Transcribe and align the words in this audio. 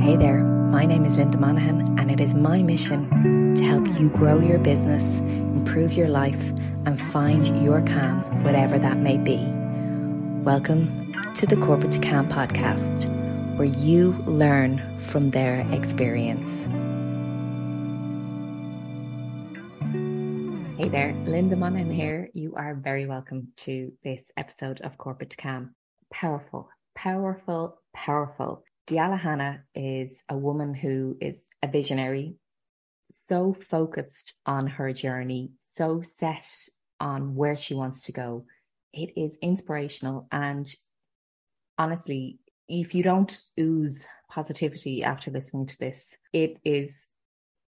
Hey 0.00 0.14
there, 0.14 0.44
my 0.44 0.86
name 0.86 1.04
is 1.04 1.16
Linda 1.16 1.38
Monaghan, 1.38 1.98
and 1.98 2.12
it 2.12 2.20
is 2.20 2.32
my 2.32 2.62
mission 2.62 3.56
to 3.56 3.64
help 3.64 3.84
you 3.98 4.08
grow 4.10 4.38
your 4.38 4.60
business, 4.60 5.18
improve 5.18 5.92
your 5.92 6.06
life, 6.06 6.50
and 6.86 7.00
find 7.00 7.48
your 7.64 7.82
calm, 7.82 8.22
whatever 8.44 8.78
that 8.78 8.98
may 8.98 9.18
be. 9.18 9.38
Welcome 10.44 11.12
to 11.34 11.46
the 11.46 11.56
Corporate 11.56 11.90
to 11.92 11.98
Calm 11.98 12.28
podcast, 12.28 13.08
where 13.56 13.66
you 13.66 14.12
learn 14.24 15.00
from 15.00 15.30
their 15.30 15.66
experience. 15.72 16.66
Hey 20.78 20.88
there, 20.88 21.12
Linda 21.26 21.56
Monaghan 21.56 21.90
here. 21.90 22.30
You 22.34 22.54
are 22.54 22.76
very 22.76 23.06
welcome 23.06 23.48
to 23.58 23.92
this 24.04 24.30
episode 24.36 24.80
of 24.82 24.96
Corporate 24.96 25.30
to 25.30 25.36
Calm. 25.36 25.74
Powerful, 26.12 26.68
powerful, 26.94 27.80
powerful 27.92 28.62
Diala 28.88 29.20
Hanna 29.20 29.64
is 29.74 30.22
a 30.30 30.36
woman 30.36 30.72
who 30.72 31.18
is 31.20 31.42
a 31.62 31.68
visionary, 31.68 32.36
so 33.28 33.52
focused 33.52 34.32
on 34.46 34.66
her 34.66 34.94
journey, 34.94 35.50
so 35.70 36.00
set 36.00 36.48
on 36.98 37.34
where 37.34 37.54
she 37.54 37.74
wants 37.74 38.04
to 38.04 38.12
go. 38.12 38.46
It 38.94 39.12
is 39.14 39.36
inspirational. 39.42 40.26
And 40.32 40.66
honestly, 41.76 42.38
if 42.66 42.94
you 42.94 43.02
don't 43.02 43.38
ooze 43.60 44.06
positivity 44.30 45.04
after 45.04 45.30
listening 45.30 45.66
to 45.66 45.78
this, 45.78 46.16
it 46.32 46.56
is 46.64 47.06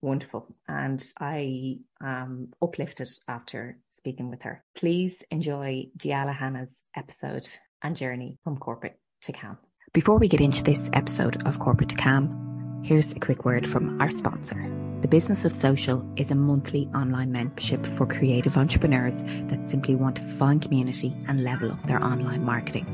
wonderful. 0.01 0.47
And 0.67 1.03
I 1.19 1.77
am 2.01 2.53
uplifted 2.59 3.09
after 3.27 3.77
speaking 3.99 4.31
with 4.31 4.41
her. 4.41 4.63
Please 4.75 5.21
enjoy 5.29 5.89
Diala 5.95 6.35
Hanna's 6.35 6.83
episode 6.95 7.47
and 7.83 7.95
journey 7.95 8.39
from 8.43 8.57
corporate 8.57 8.99
to 9.21 9.31
calm. 9.31 9.59
Before 9.93 10.17
we 10.17 10.27
get 10.27 10.41
into 10.41 10.63
this 10.63 10.89
episode 10.93 11.45
of 11.45 11.59
Corporate 11.59 11.95
Calm, 11.95 12.81
here's 12.83 13.11
a 13.11 13.19
quick 13.19 13.45
word 13.45 13.67
from 13.67 14.01
our 14.01 14.09
sponsor. 14.09 14.59
The 15.01 15.07
Business 15.07 15.45
of 15.45 15.53
Social 15.53 16.03
is 16.15 16.31
a 16.31 16.35
monthly 16.35 16.89
online 16.95 17.31
membership 17.31 17.85
for 17.95 18.07
creative 18.07 18.57
entrepreneurs 18.57 19.17
that 19.21 19.67
simply 19.67 19.93
want 19.93 20.15
to 20.15 20.23
find 20.23 20.63
community 20.63 21.15
and 21.27 21.43
level 21.43 21.71
up 21.71 21.83
their 21.83 22.03
online 22.03 22.43
marketing. 22.43 22.87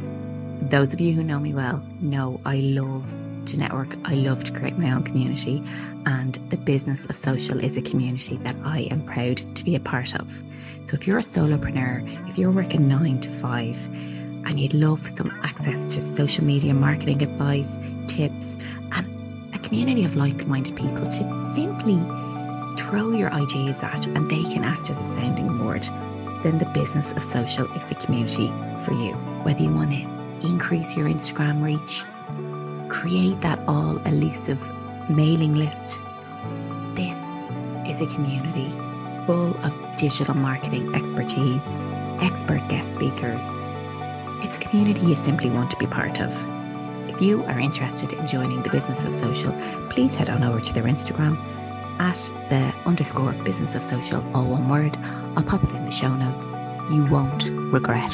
Those 0.69 0.93
of 0.93 0.99
you 0.99 1.13
who 1.13 1.23
know 1.23 1.39
me 1.39 1.53
well 1.53 1.81
know 2.01 2.41
I 2.45 2.57
love 2.57 3.09
to 3.45 3.57
network, 3.57 3.95
I 4.03 4.15
love 4.15 4.43
to 4.43 4.51
create 4.51 4.77
my 4.77 4.91
own 4.91 5.03
community, 5.03 5.63
and 6.05 6.33
the 6.49 6.57
Business 6.57 7.05
of 7.05 7.15
Social 7.15 7.63
is 7.63 7.77
a 7.77 7.81
community 7.81 8.35
that 8.43 8.57
I 8.65 8.89
am 8.91 9.05
proud 9.05 9.37
to 9.55 9.63
be 9.63 9.73
a 9.75 9.79
part 9.79 10.15
of. 10.15 10.29
So 10.83 10.95
if 10.95 11.07
you're 11.07 11.19
a 11.19 11.21
solopreneur, 11.21 12.29
if 12.29 12.37
you're 12.37 12.51
working 12.51 12.89
nine 12.89 13.21
to 13.21 13.29
five, 13.37 13.77
and 14.45 14.59
you'd 14.59 14.73
love 14.73 15.07
some 15.07 15.31
access 15.43 15.93
to 15.93 16.01
social 16.01 16.43
media 16.43 16.73
marketing 16.73 17.21
advice, 17.21 17.77
tips, 18.07 18.57
and 18.91 19.53
a 19.53 19.59
community 19.59 20.05
of 20.05 20.15
like 20.15 20.45
minded 20.47 20.75
people 20.75 21.05
to 21.05 21.51
simply 21.53 21.97
throw 22.77 23.11
your 23.11 23.31
ideas 23.31 23.83
at 23.83 24.05
and 24.07 24.29
they 24.29 24.43
can 24.43 24.63
act 24.63 24.89
as 24.89 24.99
a 24.99 25.05
sounding 25.05 25.57
board, 25.57 25.83
then 26.43 26.57
the 26.57 26.65
business 26.73 27.11
of 27.13 27.23
social 27.23 27.71
is 27.73 27.83
the 27.85 27.95
community 27.95 28.47
for 28.85 28.93
you. 28.93 29.13
Whether 29.43 29.63
you 29.63 29.73
want 29.73 29.91
to 29.91 30.47
increase 30.47 30.95
your 30.95 31.07
Instagram 31.07 31.61
reach, 31.61 32.03
create 32.89 33.39
that 33.41 33.59
all 33.67 33.97
elusive 34.07 34.59
mailing 35.09 35.55
list, 35.55 35.99
this 36.95 37.17
is 37.87 38.01
a 38.01 38.07
community 38.13 38.69
full 39.25 39.55
of 39.63 39.97
digital 39.97 40.33
marketing 40.33 40.95
expertise, 40.95 41.75
expert 42.21 42.65
guest 42.69 42.95
speakers 42.95 43.43
it's 44.43 44.57
a 44.57 44.59
community 44.59 45.01
you 45.01 45.15
simply 45.15 45.49
want 45.49 45.71
to 45.71 45.77
be 45.77 45.87
part 45.87 46.19
of. 46.19 46.33
If 47.09 47.21
you 47.21 47.43
are 47.45 47.59
interested 47.59 48.13
in 48.13 48.27
joining 48.27 48.61
the 48.63 48.69
business 48.69 49.03
of 49.03 49.13
social, 49.13 49.51
please 49.89 50.15
head 50.15 50.29
on 50.29 50.43
over 50.43 50.61
to 50.61 50.73
their 50.73 50.83
Instagram 50.83 51.37
at 51.99 52.15
the 52.49 52.73
underscore 52.87 53.33
business 53.43 53.75
of 53.75 53.83
social, 53.83 54.23
all 54.33 54.45
one 54.45 54.69
word. 54.69 54.97
I'll 55.35 55.43
pop 55.43 55.63
it 55.63 55.69
in 55.71 55.85
the 55.85 55.91
show 55.91 56.15
notes. 56.15 56.47
You 56.91 57.05
won't 57.05 57.49
regret 57.71 58.13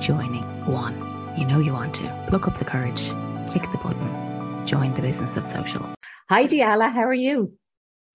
joining 0.00 0.44
one. 0.66 0.94
You 1.36 1.46
know 1.46 1.58
you 1.58 1.72
want 1.72 1.94
to. 1.96 2.28
Look 2.30 2.46
up 2.46 2.58
the 2.58 2.64
courage, 2.64 3.08
click 3.50 3.70
the 3.72 3.78
button, 3.78 4.66
join 4.66 4.94
the 4.94 5.02
business 5.02 5.36
of 5.36 5.46
social. 5.46 5.94
Hi, 6.28 6.44
Diala. 6.44 6.92
How 6.92 7.02
are 7.02 7.12
you? 7.12 7.54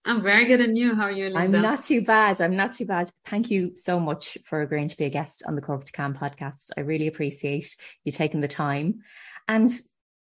I'm 0.04 0.22
very 0.22 0.46
good. 0.46 0.60
And 0.60 0.76
you? 0.76 0.94
How 0.94 1.04
are 1.04 1.10
you, 1.10 1.28
Linda? 1.28 1.58
I'm 1.58 1.62
not 1.62 1.82
too 1.82 2.02
bad. 2.02 2.40
I'm 2.40 2.56
not 2.56 2.72
too 2.72 2.86
bad. 2.86 3.10
Thank 3.26 3.50
you 3.50 3.72
so 3.76 4.00
much 4.00 4.38
for 4.44 4.62
agreeing 4.62 4.88
to 4.88 4.96
be 4.96 5.04
a 5.04 5.10
guest 5.10 5.42
on 5.46 5.56
the 5.56 5.60
Corporate 5.60 5.92
Calm 5.92 6.14
podcast. 6.14 6.70
I 6.76 6.80
really 6.80 7.06
appreciate 7.06 7.76
you 8.04 8.12
taking 8.12 8.40
the 8.40 8.48
time. 8.48 9.00
And 9.46 9.70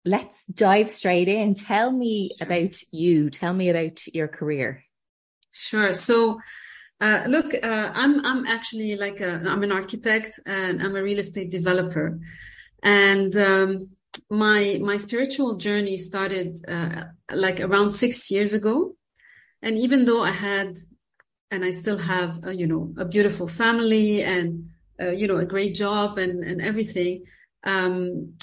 let's 0.04 0.44
dive 0.46 0.90
straight 0.90 1.28
in. 1.28 1.54
Tell 1.54 1.92
me 1.92 2.36
about 2.40 2.76
you. 2.90 3.30
Tell 3.30 3.52
me 3.52 3.68
about 3.68 4.04
your 4.08 4.28
career. 4.28 4.82
Sure. 5.52 5.92
So, 5.92 6.40
uh, 7.00 7.22
look, 7.28 7.54
uh, 7.54 7.92
I'm 7.94 8.24
I'm 8.26 8.46
actually 8.46 8.96
like 8.96 9.20
a 9.20 9.40
I'm 9.46 9.62
an 9.62 9.72
architect 9.72 10.40
and 10.46 10.82
I'm 10.82 10.96
a 10.96 11.02
real 11.02 11.18
estate 11.18 11.50
developer, 11.50 12.18
and 12.82 13.34
um, 13.36 13.90
my 14.28 14.78
my 14.82 14.96
spiritual 14.96 15.56
journey 15.56 15.96
started 15.96 16.60
uh, 16.68 17.04
like 17.32 17.60
around 17.60 17.92
six 17.92 18.30
years 18.30 18.52
ago 18.52 18.96
and 19.62 19.76
even 19.78 20.04
though 20.04 20.22
I 20.22 20.30
had, 20.30 20.76
and 21.50 21.64
I 21.64 21.70
still 21.70 21.98
have, 21.98 22.40
a, 22.44 22.54
you 22.54 22.66
know, 22.66 22.92
a 22.96 23.04
beautiful 23.04 23.46
family 23.46 24.22
and, 24.22 24.68
uh, 25.00 25.10
you 25.10 25.26
know, 25.26 25.36
a 25.36 25.44
great 25.44 25.74
job 25.74 26.18
and, 26.18 26.42
and 26.44 26.60
everything, 26.60 27.24
um, 27.64 28.34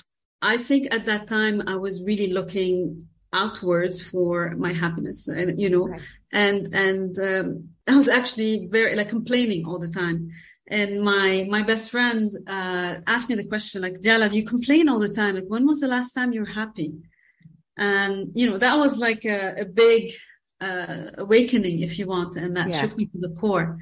I 0.42 0.58
think 0.58 0.88
at 0.92 1.06
that 1.06 1.28
time 1.28 1.64
I 1.68 1.76
was 1.76 2.04
really 2.04 2.32
looking 2.32 3.08
outwards 3.34 4.02
for 4.02 4.52
my 4.58 4.74
happiness 4.74 5.28
and, 5.28 5.60
you 5.60 5.70
know, 5.70 5.94
and, 6.32 6.74
and, 6.74 7.18
um, 7.20 7.70
I 7.88 7.96
was 7.96 8.10
actually 8.10 8.68
very 8.68 8.96
like 8.96 9.10
complaining 9.10 9.66
all 9.66 9.80
the 9.80 9.88
time. 9.88 10.30
And 10.70 11.02
my, 11.02 11.48
my 11.50 11.64
best 11.64 11.90
friend, 11.90 12.32
uh, 12.46 12.96
asked 13.08 13.30
me 13.30 13.36
the 13.36 13.46
question, 13.46 13.82
like, 13.82 14.02
Diala, 14.02 14.30
do 14.30 14.36
you 14.36 14.44
complain 14.44 14.90
all 14.90 15.00
the 15.00 15.08
time. 15.08 15.36
Like, 15.36 15.46
when 15.48 15.66
was 15.66 15.80
the 15.80 15.88
last 15.88 16.12
time 16.12 16.34
you 16.34 16.42
were 16.42 16.48
happy? 16.48 16.94
And, 17.78 18.32
you 18.36 18.50
know, 18.50 18.58
that 18.58 18.78
was 18.78 18.98
like 18.98 19.24
a, 19.24 19.56
a 19.62 19.66
big, 19.66 20.12
uh, 20.62 21.12
awakening, 21.18 21.80
if 21.80 22.00
you 22.00 22.08
want, 22.08 22.36
and 22.36 22.56
that 22.58 22.70
yeah. 22.70 22.82
shook 22.82 22.98
me 22.98 23.06
to 23.06 23.18
the 23.20 23.30
core. 23.30 23.80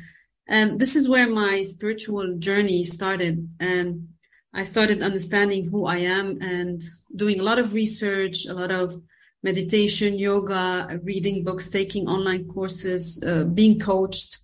And 0.48 0.80
this 0.80 0.96
is 0.96 1.10
where 1.10 1.28
my 1.28 1.64
spiritual 1.64 2.38
journey 2.38 2.84
started. 2.84 3.50
And 3.60 4.10
I 4.54 4.64
started 4.64 5.02
understanding 5.02 5.70
who 5.70 5.86
I 5.86 5.98
am 5.98 6.42
and 6.42 6.82
doing 7.16 7.40
a 7.40 7.44
lot 7.44 7.60
of 7.60 7.74
research, 7.74 8.46
a 8.46 8.54
lot 8.54 8.72
of 8.72 9.02
meditation, 9.44 10.18
yoga, 10.18 11.00
reading 11.04 11.44
books, 11.44 11.70
taking 11.70 12.08
online 12.08 12.48
courses, 12.48 13.22
uh, 13.24 13.44
being 13.44 13.80
coached. 13.80 14.38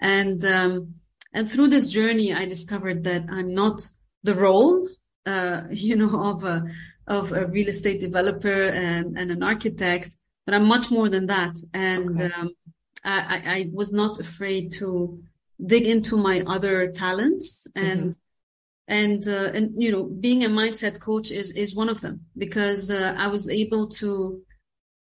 And, 0.00 0.44
um, 0.44 0.94
and 1.32 1.50
through 1.50 1.68
this 1.68 1.92
journey, 1.92 2.32
I 2.32 2.46
discovered 2.46 3.04
that 3.04 3.24
I'm 3.30 3.54
not 3.54 3.88
the 4.22 4.34
role, 4.34 4.88
uh, 5.26 5.62
you 5.70 5.96
know, 5.96 6.22
of 6.30 6.44
a, 6.44 6.64
of 7.06 7.32
a 7.32 7.46
real 7.46 7.68
estate 7.68 8.00
developer 8.00 8.64
and, 8.64 9.18
and 9.18 9.30
an 9.30 9.42
architect, 9.42 10.14
but 10.44 10.54
I'm 10.54 10.66
much 10.66 10.90
more 10.90 11.08
than 11.08 11.26
that. 11.26 11.56
And 11.72 12.20
okay. 12.20 12.32
um, 12.34 12.50
I, 13.04 13.42
I, 13.46 13.70
was 13.72 13.92
not 13.92 14.18
afraid 14.18 14.72
to 14.74 15.22
dig 15.64 15.86
into 15.86 16.16
my 16.16 16.42
other 16.46 16.90
talents 16.90 17.66
and 17.74 18.00
mm-hmm. 18.00 18.10
and 18.88 19.28
uh, 19.28 19.50
and 19.56 19.82
you 19.82 19.92
know 19.92 20.04
being 20.04 20.44
a 20.44 20.48
mindset 20.48 21.00
coach 21.00 21.30
is 21.30 21.52
is 21.52 21.74
one 21.74 21.88
of 21.88 22.00
them 22.00 22.26
because 22.36 22.90
uh, 22.90 23.14
I 23.16 23.28
was 23.28 23.48
able 23.48 23.88
to 24.00 24.42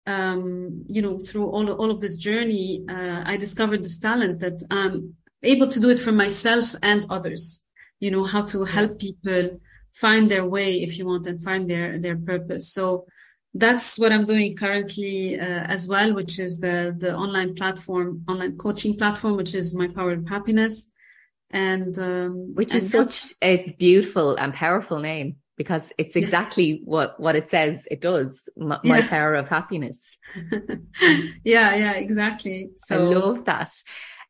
um, 0.06 0.84
you 0.88 1.02
know 1.02 1.18
through 1.18 1.48
all 1.50 1.68
of, 1.70 1.78
all 1.78 1.90
of 1.90 2.00
this 2.00 2.16
journey 2.16 2.84
uh, 2.88 3.22
I 3.24 3.36
discovered 3.36 3.84
this 3.84 3.98
talent 3.98 4.40
that 4.40 4.62
I'm 4.70 5.16
able 5.42 5.68
to 5.68 5.80
do 5.80 5.90
it 5.90 6.00
for 6.00 6.12
myself 6.12 6.74
and 6.82 7.06
others. 7.10 7.62
You 8.00 8.10
know 8.10 8.24
how 8.24 8.42
to 8.46 8.64
help 8.64 8.98
people 8.98 9.60
find 9.92 10.30
their 10.30 10.46
way 10.46 10.82
if 10.82 10.96
you 10.98 11.06
want 11.06 11.26
and 11.26 11.42
find 11.42 11.68
their 11.70 11.98
their 11.98 12.16
purpose. 12.16 12.72
So 12.72 13.06
that's 13.54 13.98
what 13.98 14.12
I'm 14.12 14.26
doing 14.26 14.56
currently 14.56 15.38
uh, 15.38 15.44
as 15.44 15.88
well, 15.88 16.14
which 16.14 16.38
is 16.38 16.60
the 16.60 16.94
the 16.96 17.14
online 17.14 17.54
platform, 17.54 18.24
online 18.28 18.56
coaching 18.56 18.96
platform, 18.96 19.36
which 19.36 19.54
is 19.54 19.74
my 19.74 19.88
power 19.88 20.12
of 20.12 20.28
happiness, 20.28 20.88
and 21.50 21.98
um, 21.98 22.54
which 22.54 22.74
is 22.74 22.94
and 22.94 23.10
such 23.10 23.34
a 23.42 23.74
beautiful 23.78 24.36
and 24.36 24.54
powerful 24.54 24.98
name 25.00 25.36
because 25.56 25.92
it's 25.98 26.16
exactly 26.16 26.64
yeah. 26.64 26.78
what 26.84 27.18
what 27.18 27.34
it 27.34 27.50
says 27.50 27.88
it 27.90 28.00
does. 28.00 28.48
My, 28.56 28.78
yeah. 28.84 28.92
my 28.92 29.02
power 29.02 29.34
of 29.34 29.48
happiness. 29.48 30.16
yeah, 31.44 31.74
yeah, 31.74 31.92
exactly. 31.94 32.70
So 32.76 33.10
I 33.10 33.14
love 33.14 33.44
that. 33.46 33.70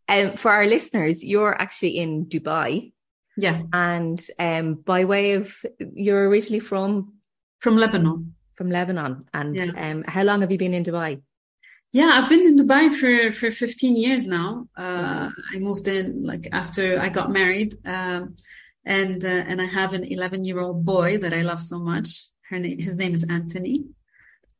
Um, 0.09 0.37
for 0.37 0.51
our 0.51 0.67
listeners, 0.67 1.23
you're 1.23 1.55
actually 1.61 1.99
in 1.99 2.27
Dubai. 2.27 2.93
Yeah, 3.37 3.63
and 3.73 4.21
um, 4.39 4.75
by 4.75 5.05
way 5.05 5.33
of 5.35 5.55
you're 5.79 6.29
originally 6.29 6.61
from 6.61 7.15
from 7.61 7.77
Lebanon 7.77 8.35
from 8.61 8.71
Lebanon. 8.71 9.25
And 9.33 9.57
yeah. 9.57 9.71
um, 9.85 10.05
how 10.07 10.23
long 10.23 10.43
have 10.43 10.51
you 10.53 10.59
been 10.59 10.75
in 10.75 10.85
Dubai? 10.85 11.23
Yeah, 11.93 12.11
I've 12.13 12.29
been 12.29 12.45
in 12.45 12.59
Dubai 12.59 12.93
for, 12.93 13.33
for 13.33 13.51
15 13.51 13.97
years 13.97 14.27
now. 14.27 14.69
Uh, 14.77 15.31
I 15.55 15.59
moved 15.59 15.89
in 15.89 16.25
like 16.25 16.47
after 16.53 17.01
I 17.01 17.09
got 17.09 17.31
married. 17.31 17.73
Um, 17.87 18.35
and, 18.85 19.25
uh, 19.25 19.45
and 19.49 19.63
I 19.63 19.65
have 19.65 19.95
an 19.95 20.05
11 20.05 20.45
year 20.45 20.61
old 20.61 20.85
boy 20.85 21.17
that 21.23 21.33
I 21.33 21.41
love 21.41 21.63
so 21.63 21.79
much. 21.79 22.29
Her 22.51 22.59
name, 22.59 22.79
his 22.79 22.97
name 22.97 23.15
is 23.15 23.25
Anthony. 23.39 23.87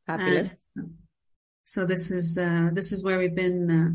Fabulous. 0.07 0.49
And, 0.75 0.95
So 1.73 1.85
this 1.85 2.05
is 2.19 2.27
uh, 2.47 2.69
this 2.77 2.91
is 2.91 2.99
where 3.05 3.17
we've 3.21 3.39
been 3.45 3.59
uh, 3.79 3.89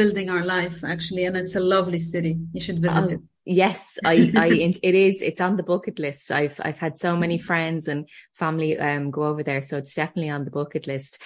building 0.00 0.28
our 0.34 0.44
life 0.56 0.78
actually, 0.94 1.24
and 1.28 1.36
it's 1.36 1.56
a 1.62 1.64
lovely 1.76 1.98
city. 2.12 2.34
You 2.56 2.62
should 2.66 2.80
visit 2.86 3.08
oh, 3.10 3.14
it. 3.16 3.20
Yes, 3.44 3.98
I, 4.04 4.32
I, 4.36 4.46
it 4.82 4.94
is. 4.94 5.20
It's 5.20 5.40
on 5.40 5.56
the 5.56 5.62
bucket 5.62 5.98
list. 5.98 6.30
I've, 6.30 6.58
I've 6.64 6.78
had 6.78 6.96
so 6.96 7.16
many 7.16 7.38
friends 7.38 7.88
and 7.88 8.08
family 8.34 8.78
um 8.78 9.10
go 9.10 9.24
over 9.24 9.42
there, 9.42 9.60
so 9.60 9.76
it's 9.76 9.94
definitely 9.94 10.30
on 10.30 10.44
the 10.44 10.50
bucket 10.50 10.86
list. 10.86 11.20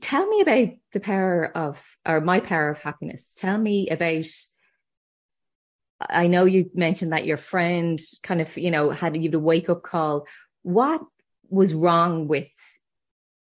Tell 0.00 0.26
me 0.26 0.40
about 0.40 0.68
the 0.92 1.00
power 1.00 1.56
of, 1.56 1.96
or 2.06 2.20
my 2.20 2.40
power 2.40 2.68
of 2.68 2.78
happiness. 2.78 3.36
Tell 3.40 3.58
me 3.58 3.88
about 3.88 4.26
I 6.00 6.28
know 6.28 6.44
you 6.44 6.70
mentioned 6.74 7.12
that 7.12 7.26
your 7.26 7.36
friend 7.36 8.00
kind 8.22 8.40
of, 8.40 8.56
you 8.56 8.70
know, 8.70 8.90
had 8.90 9.22
you 9.22 9.30
a 9.32 9.38
wake 9.38 9.68
up 9.68 9.82
call. 9.82 10.26
What 10.62 11.02
was 11.48 11.74
wrong 11.74 12.26
with 12.26 12.48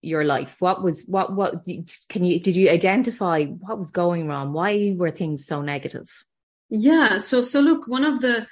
your 0.01 0.25
life? 0.25 0.57
What 0.61 0.83
was 0.83 1.05
what 1.07 1.35
what 1.35 1.67
can 2.09 2.25
you 2.25 2.41
did 2.41 2.57
you 2.57 2.71
identify 2.71 3.45
what 3.45 3.79
was 3.79 3.91
going 3.91 4.27
wrong? 4.27 4.53
Why 4.53 4.95
were 4.97 5.11
things 5.11 5.47
so 5.47 5.61
negative? 5.61 6.09
Yeah, 6.71 7.19
so 7.19 7.43
so 7.43 7.61
look, 7.61 7.89
one 7.89 8.05
of 8.05 8.21
the 8.21 8.47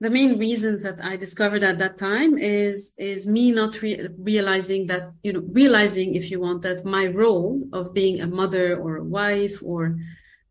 the 0.00 0.10
main 0.10 0.38
reasons 0.38 0.82
that 0.82 1.02
I 1.02 1.16
discovered 1.16 1.62
at 1.62 1.78
that 1.78 1.96
time 1.96 2.36
is 2.36 2.92
is 2.98 3.26
me 3.26 3.52
not 3.52 3.80
re- 3.80 4.08
realizing 4.18 4.86
that 4.88 5.12
you 5.22 5.32
know 5.32 5.44
realizing 5.52 6.14
if 6.14 6.30
you 6.30 6.40
want 6.40 6.62
that 6.62 6.84
my 6.84 7.06
role 7.06 7.62
of 7.72 7.94
being 7.94 8.20
a 8.20 8.26
mother 8.26 8.76
or 8.76 8.96
a 8.96 9.04
wife 9.04 9.60
or 9.62 9.96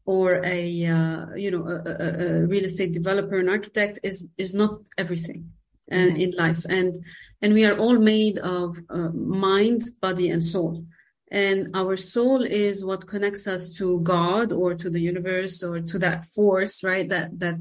or 0.06 0.42
a 0.46 0.86
uh, 0.86 1.34
you 1.36 1.52
know 1.52 1.68
a, 1.68 1.76
a, 1.90 2.26
a, 2.26 2.46
real 2.48 2.66
estate 2.66 2.94
developer 2.94 3.38
and 3.38 3.50
architect 3.50 4.00
is 4.02 4.28
is 4.38 4.54
not 4.54 4.80
everything 4.98 5.52
uh, 5.92 5.96
mm-hmm. 5.96 6.16
in 6.18 6.32
life 6.32 6.66
and 6.70 7.04
and 7.42 7.54
we 7.54 7.66
are 7.66 7.78
all 7.78 8.00
made 8.00 8.38
of 8.40 8.78
uh, 8.90 9.10
mind 9.10 9.82
body 10.02 10.30
and 10.30 10.44
soul 10.44 10.86
and 11.33 11.75
our 11.75 11.97
soul 11.97 12.44
is 12.44 12.85
what 12.85 13.07
connects 13.07 13.45
us 13.47 13.75
to 13.77 14.00
god 14.01 14.53
or 14.53 14.74
to 14.74 14.89
the 14.89 15.01
universe 15.12 15.63
or 15.63 15.81
to 15.81 15.97
that 16.00 16.24
force 16.25 16.83
right 16.83 17.09
that 17.09 17.27
that 17.39 17.57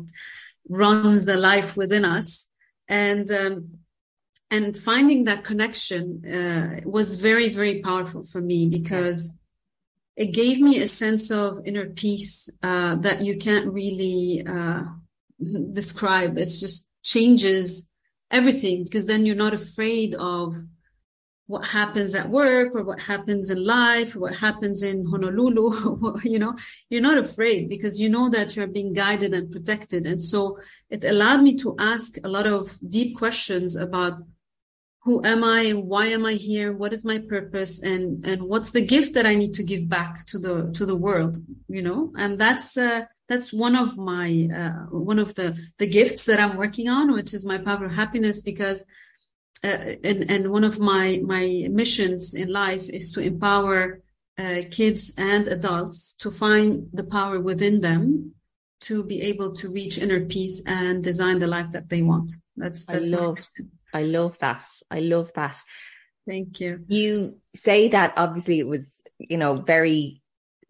runs 0.69 1.25
the 1.25 1.37
life 1.37 1.77
within 1.77 2.05
us 2.05 2.49
and 2.89 3.31
um, 3.31 3.79
and 4.51 4.77
finding 4.77 5.25
that 5.25 5.43
connection 5.43 6.05
uh, 6.27 6.81
was 6.85 7.17
very 7.29 7.49
very 7.49 7.81
powerful 7.81 8.23
for 8.23 8.41
me 8.41 8.67
because 8.67 9.33
it 10.17 10.33
gave 10.33 10.61
me 10.61 10.79
a 10.79 10.87
sense 10.87 11.31
of 11.31 11.61
inner 11.65 11.87
peace 11.87 12.51
uh, 12.63 12.97
that 12.97 13.23
you 13.23 13.39
can't 13.39 13.73
really 13.73 14.45
uh, 14.47 14.83
describe. 15.73 16.37
It 16.37 16.47
just 16.47 16.89
changes 17.03 17.89
everything 18.31 18.85
because 18.85 19.07
then 19.07 19.25
you're 19.27 19.35
not 19.35 19.55
afraid 19.55 20.15
of 20.15 20.57
what 21.53 21.67
happens 21.67 22.15
at 22.15 22.31
work 22.31 22.75
or 22.75 22.83
what 22.83 22.99
happens 22.99 23.51
in 23.51 23.63
life 23.63 24.17
or 24.17 24.21
what 24.21 24.37
happens 24.37 24.83
in 24.83 25.05
Honolulu. 25.05 26.19
you 26.25 26.39
know, 26.39 26.55
you're 26.89 27.09
not 27.11 27.19
afraid 27.19 27.69
because 27.69 28.01
you 28.01 28.09
know 28.09 28.31
that 28.31 28.57
you're 28.57 28.67
being 28.79 28.95
guided 28.95 29.35
and 29.35 29.51
protected. 29.51 30.07
And 30.07 30.21
so 30.23 30.59
it 30.89 31.05
allowed 31.05 31.43
me 31.43 31.55
to 31.57 31.77
ask 31.79 32.17
a 32.25 32.29
lot 32.37 32.47
of 32.47 32.79
deep 32.89 33.19
questions 33.19 33.77
about 33.77 34.15
who 35.03 35.23
am 35.27 35.45
I? 35.45 35.61
And 35.73 35.85
why 35.93 36.07
am 36.07 36.25
I 36.25 36.35
here? 36.35 36.73
What 36.73 36.95
is 36.95 37.05
my 37.05 37.19
purpose? 37.19 37.83
And, 37.83 38.27
and 38.27 38.45
what's 38.45 38.71
the 38.71 38.87
gift 38.95 39.13
that 39.13 39.27
I 39.27 39.35
need 39.35 39.53
to 39.55 39.63
give 39.63 39.91
back 39.91 40.25
to 40.27 40.39
the, 40.39 40.73
to 40.73 40.87
the 40.87 40.97
world, 40.97 41.37
you 41.69 41.83
know? 41.83 42.13
And 42.17 42.39
that's, 42.39 42.79
uh, 42.79 43.03
that's 43.29 43.53
one 43.53 43.77
of 43.77 43.99
my, 43.99 44.49
uh, 44.61 44.87
one 45.11 45.19
of 45.19 45.35
the, 45.35 45.59
the 45.77 45.87
gifts 45.87 46.25
that 46.27 46.41
I'm 46.41 46.57
working 46.57 46.89
on, 46.89 47.13
which 47.13 47.35
is 47.35 47.45
my 47.45 47.59
power 47.59 47.85
of 47.85 47.93
happiness 47.93 48.41
because, 48.41 48.85
uh, 49.65 49.95
and, 50.03 50.31
and 50.31 50.51
one 50.51 50.65
of 50.65 50.79
my, 50.79 51.21
my 51.25 51.69
missions 51.71 52.35
in 52.35 52.49
life 52.49 52.89
is 52.89 53.13
to 53.13 53.21
empower, 53.21 54.01
uh, 54.39 54.63
kids 54.71 55.13
and 55.19 55.47
adults 55.47 56.15
to 56.15 56.31
find 56.31 56.89
the 56.93 57.05
power 57.05 57.39
within 57.39 57.81
them 57.81 58.35
to 58.81 59.05
be 59.05 59.21
able 59.23 59.55
to 59.55 59.71
reach 59.71 59.99
inner 59.99 60.25
peace 60.25 60.63
and 60.67 61.05
design 61.05 61.39
the 61.39 61.47
life 61.47 61.71
that 61.71 61.89
they 61.89 62.03
want. 62.03 62.33
That's, 62.57 62.85
that's 62.85 63.11
I 63.11 63.17
love, 63.17 63.39
I 63.95 64.03
love 64.03 64.39
that. 64.39 64.65
I 64.91 65.01
love 65.01 65.33
that. 65.35 65.57
Thank 66.27 66.61
you. 66.61 66.85
You 66.89 67.39
say 67.55 67.89
that 67.89 68.15
obviously 68.17 68.59
it 68.59 68.67
was, 68.67 69.03
you 69.19 69.37
know, 69.37 69.57
very 69.57 70.23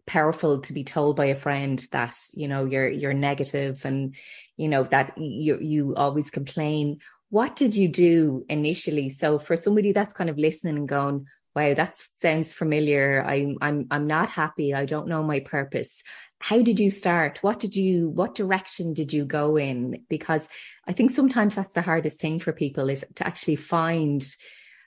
powerful 0.05 0.61
to 0.61 0.73
be 0.73 0.83
told 0.83 1.15
by 1.15 1.27
a 1.27 1.35
friend 1.35 1.83
that, 1.91 2.15
you 2.33 2.47
know, 2.47 2.65
you're 2.65 2.89
you're 2.89 3.13
negative 3.13 3.85
and, 3.85 4.15
you 4.57 4.67
know, 4.67 4.83
that 4.83 5.17
you 5.17 5.59
you 5.59 5.95
always 5.95 6.29
complain. 6.29 6.99
What 7.33 7.55
did 7.55 7.75
you 7.75 7.87
do 7.87 8.45
initially? 8.47 9.09
So 9.09 9.39
for 9.39 9.57
somebody 9.57 9.91
that's 9.91 10.13
kind 10.13 10.29
of 10.29 10.37
listening 10.37 10.77
and 10.77 10.87
going, 10.87 11.25
wow, 11.55 11.73
that 11.73 11.97
sounds 12.21 12.53
familiar. 12.53 13.23
I'm 13.25 13.57
I'm 13.59 13.87
I'm 13.89 14.07
not 14.07 14.29
happy. 14.29 14.73
I 14.73 14.85
don't 14.85 15.07
know 15.07 15.23
my 15.23 15.39
purpose 15.39 16.03
how 16.43 16.61
did 16.61 16.77
you 16.77 16.91
start 16.91 17.41
what 17.41 17.57
did 17.57 17.73
you 17.73 18.09
what 18.09 18.35
direction 18.35 18.93
did 18.93 19.13
you 19.13 19.23
go 19.23 19.55
in 19.55 20.03
because 20.09 20.49
i 20.85 20.91
think 20.91 21.09
sometimes 21.09 21.55
that's 21.55 21.73
the 21.73 21.81
hardest 21.81 22.19
thing 22.19 22.37
for 22.37 22.51
people 22.51 22.89
is 22.89 23.05
to 23.15 23.25
actually 23.25 23.55
find 23.55 24.25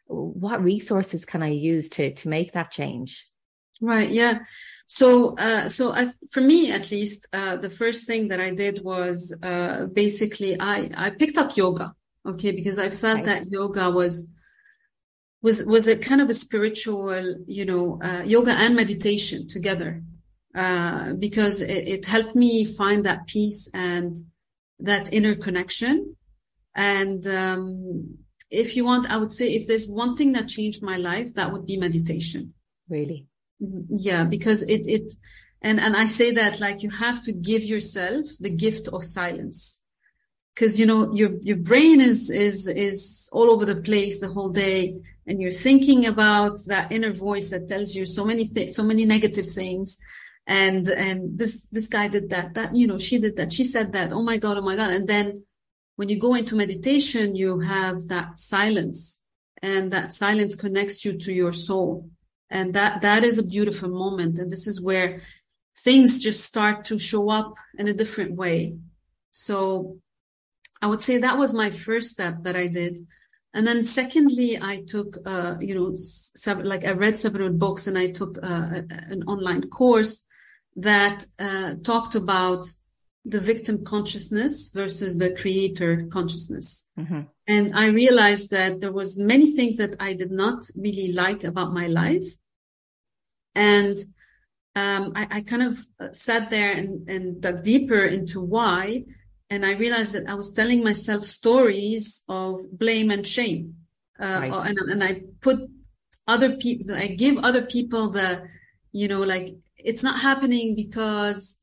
what 0.06 0.62
resources 0.62 1.25
can 1.25 1.42
i 1.42 1.49
use 1.49 1.88
to 1.88 2.12
to 2.12 2.28
make 2.28 2.52
that 2.52 2.70
change 2.70 3.26
right 3.81 4.10
yeah 4.10 4.40
so 4.87 5.34
uh 5.38 5.66
so 5.66 5.94
I, 5.94 6.08
for 6.31 6.42
me 6.42 6.70
at 6.72 6.90
least 6.90 7.26
uh 7.32 7.56
the 7.56 7.70
first 7.70 8.06
thing 8.06 8.28
that 8.28 8.40
i 8.40 8.50
did 8.50 8.84
was 8.84 9.34
uh 9.42 9.87
basically 9.87 10.60
i 10.60 10.90
i 10.94 11.08
picked 11.08 11.38
up 11.38 11.56
yoga 11.56 11.94
okay 12.26 12.50
because 12.52 12.78
i 12.78 12.90
felt 12.90 13.20
okay. 13.20 13.26
that 13.26 13.50
yoga 13.50 13.90
was 13.90 14.28
was 15.43 15.64
was 15.64 15.87
a 15.88 15.96
kind 15.96 16.20
of 16.20 16.28
a 16.28 16.34
spiritual 16.34 17.44
you 17.46 17.64
know 17.64 18.00
uh, 18.02 18.23
yoga 18.25 18.52
and 18.52 18.75
meditation 18.75 19.46
together 19.46 20.02
uh, 20.56 21.12
because 21.12 21.61
it, 21.61 21.87
it, 21.87 22.06
helped 22.06 22.34
me 22.34 22.64
find 22.64 23.05
that 23.05 23.26
peace 23.26 23.69
and 23.75 24.17
that 24.78 25.12
inner 25.12 25.34
connection. 25.34 26.17
And 26.75 27.26
um, 27.26 28.17
if 28.50 28.75
you 28.75 28.87
want, 28.87 29.11
I 29.11 29.19
would 29.19 29.32
say 29.32 29.55
if 29.55 29.67
there's 29.67 29.87
one 29.87 30.17
thing 30.17 30.32
that 30.32 30.49
changed 30.49 30.82
my 30.82 30.96
life, 30.96 31.34
that 31.34 31.52
would 31.52 31.67
be 31.67 31.76
meditation. 31.76 32.55
Really? 32.88 33.26
Mm-hmm. 33.62 33.96
Yeah, 33.99 34.25
because 34.25 34.62
it 34.62 34.87
it 34.87 35.12
and 35.61 35.78
and 35.78 35.94
I 35.94 36.06
say 36.06 36.32
that 36.32 36.58
like 36.58 36.82
you 36.82 36.88
have 36.88 37.20
to 37.23 37.32
give 37.32 37.62
yourself 37.62 38.25
the 38.40 38.50
gift 38.50 38.88
of 38.88 39.05
silence. 39.05 39.82
Because 40.56 40.81
you 40.81 40.87
know 40.87 41.12
your 41.12 41.32
your 41.43 41.58
brain 41.58 42.00
is 42.00 42.31
is 42.31 42.67
is 42.67 43.29
all 43.31 43.50
over 43.50 43.67
the 43.67 43.82
place 43.82 44.20
the 44.20 44.32
whole 44.32 44.49
day, 44.49 44.97
and 45.26 45.41
you're 45.41 45.53
thinking 45.53 46.06
about 46.06 46.64
that 46.67 46.91
inner 46.91 47.12
voice 47.12 47.50
that 47.50 47.69
tells 47.69 47.94
you 47.94 48.06
so 48.06 48.25
many 48.25 48.47
things, 48.47 48.75
so 48.75 48.82
many 48.82 49.05
negative 49.05 49.47
things, 49.47 50.00
and 50.47 50.88
and 50.88 51.38
this 51.38 51.66
this 51.73 51.88
guy 51.88 52.09
did 52.09 52.30
that 52.30 52.54
that 52.54 52.75
you 52.75 52.87
know 52.87 52.99
she 52.99 53.19
did 53.19 53.37
that 53.37 53.52
she 53.52 53.64
said 53.64 53.92
that 53.92 54.12
oh 54.12 54.23
my 54.23 54.37
god 54.37 54.57
oh 54.57 54.62
my 54.62 54.76
god. 54.76 54.90
And 54.90 55.07
then 55.09 55.45
when 55.97 56.09
you 56.09 56.19
go 56.19 56.35
into 56.35 56.54
meditation 56.54 57.35
you 57.35 57.61
have 57.61 58.09
that 58.09 58.38
silence 58.38 59.23
and 59.62 59.90
that 59.90 60.12
silence 60.12 60.54
connects 60.54 61.04
you 61.04 61.19
to 61.19 61.33
your 61.33 61.52
soul. 61.52 62.09
And 62.49 62.75
that 62.75 63.02
that 63.02 63.25
is 63.25 63.38
a 63.38 63.42
beautiful 63.42 63.88
moment 63.88 64.38
and 64.38 64.50
this 64.50 64.66
is 64.69 64.80
where 64.80 65.21
things 65.78 66.21
just 66.21 66.45
start 66.45 66.85
to 66.87 66.99
show 66.99 67.28
up 67.28 67.54
in 67.76 67.88
a 67.88 67.92
different 67.92 68.37
way. 68.37 68.76
So 69.33 69.99
i 70.83 70.87
would 70.87 71.00
say 71.00 71.18
that 71.18 71.38
was 71.38 71.52
my 71.52 71.71
first 71.71 72.11
step 72.11 72.42
that 72.42 72.56
i 72.56 72.66
did 72.66 73.06
and 73.54 73.66
then 73.66 73.85
secondly 73.85 74.59
i 74.61 74.83
took 74.87 75.16
uh, 75.26 75.56
you 75.61 75.75
know 75.75 75.92
seven, 75.95 76.64
like 76.66 76.85
i 76.85 76.92
read 76.92 77.18
several 77.18 77.50
books 77.50 77.87
and 77.87 77.97
i 77.97 78.09
took 78.11 78.38
uh, 78.42 78.83
an 79.14 79.23
online 79.26 79.62
course 79.68 80.25
that 80.76 81.25
uh, 81.38 81.75
talked 81.83 82.14
about 82.14 82.66
the 83.26 83.40
victim 83.40 83.85
consciousness 83.85 84.71
versus 84.73 85.18
the 85.18 85.30
creator 85.35 86.06
consciousness. 86.12 86.87
Mm-hmm. 86.99 87.23
And 87.49 87.75
I 87.75 87.87
realized 87.87 88.50
that 88.50 88.80
there 88.80 88.92
was 88.92 89.18
many 89.18 89.50
things 89.50 89.76
that 89.78 89.97
I 89.99 90.14
did 90.14 90.30
not 90.30 90.71
really 90.76 91.12
like 91.12 91.42
about 91.42 91.75
my 91.75 91.88
life. 91.88 92.25
And 93.56 93.99
um, 94.76 95.12
I, 95.16 95.26
I, 95.30 95.40
kind 95.40 95.62
of 95.62 95.87
uh, 95.99 96.12
sat 96.12 96.50
there 96.50 96.71
and, 96.71 97.09
and 97.09 97.40
dug 97.40 97.64
deeper 97.64 98.04
into 98.04 98.40
why. 98.40 99.04
And 99.49 99.65
I 99.65 99.73
realized 99.73 100.12
that 100.12 100.29
I 100.29 100.35
was 100.35 100.53
telling 100.53 100.83
myself 100.83 101.23
stories 101.23 102.23
of 102.29 102.61
blame 102.73 103.11
and 103.11 103.26
shame. 103.26 103.76
Uh, 104.19 104.41
nice. 104.41 104.69
and, 104.69 104.79
and 104.79 105.05
I 105.05 105.23
put 105.41 105.59
other 106.26 106.57
people, 106.57 106.95
I 106.95 107.09
give 107.09 107.38
other 107.38 107.62
people 107.62 108.11
the, 108.11 108.49
you 108.93 109.07
know, 109.09 109.21
like 109.21 109.55
it's 109.79 110.03
not 110.03 110.21
happening 110.21 110.75
because 110.75 111.59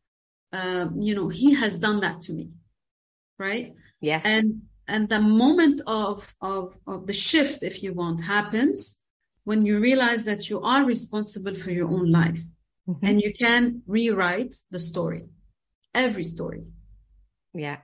um, 0.54 1.02
you 1.02 1.14
know 1.16 1.28
he 1.30 1.54
has 1.56 1.78
done 1.78 2.00
that 2.00 2.22
to 2.22 2.34
me 2.34 2.52
right 3.38 3.74
yes 4.02 4.22
and 4.24 4.62
and 4.88 5.10
the 5.10 5.20
moment 5.20 5.82
of 5.88 6.34
of 6.42 6.78
of 6.88 7.08
the 7.08 7.14
shift 7.14 7.64
if 7.64 7.84
you 7.84 7.94
want 7.94 8.24
happens 8.24 9.00
when 9.44 9.66
you 9.66 9.80
realize 9.80 10.24
that 10.24 10.50
you 10.50 10.62
are 10.62 10.86
responsible 10.86 11.56
for 11.56 11.72
your 11.72 11.90
own 11.90 12.12
life 12.12 12.40
mm-hmm. 12.88 13.06
and 13.06 13.22
you 13.22 13.34
can 13.34 13.82
rewrite 13.88 14.54
the 14.72 14.80
story 14.80 15.24
every 15.94 16.24
story 16.24 16.64
yeah 17.54 17.78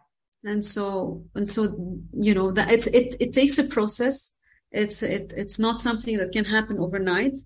and 0.44 0.64
so 0.64 1.24
and 1.36 1.48
so 1.48 2.02
you 2.14 2.34
know 2.34 2.52
that 2.52 2.72
it's 2.72 2.88
it 2.88 3.16
it 3.20 3.34
takes 3.34 3.58
a 3.58 3.64
process 3.64 4.32
it's 4.72 5.04
it 5.04 5.34
it's 5.36 5.60
not 5.60 5.82
something 5.82 6.18
that 6.18 6.32
can 6.32 6.46
happen 6.46 6.78
overnight 6.80 7.38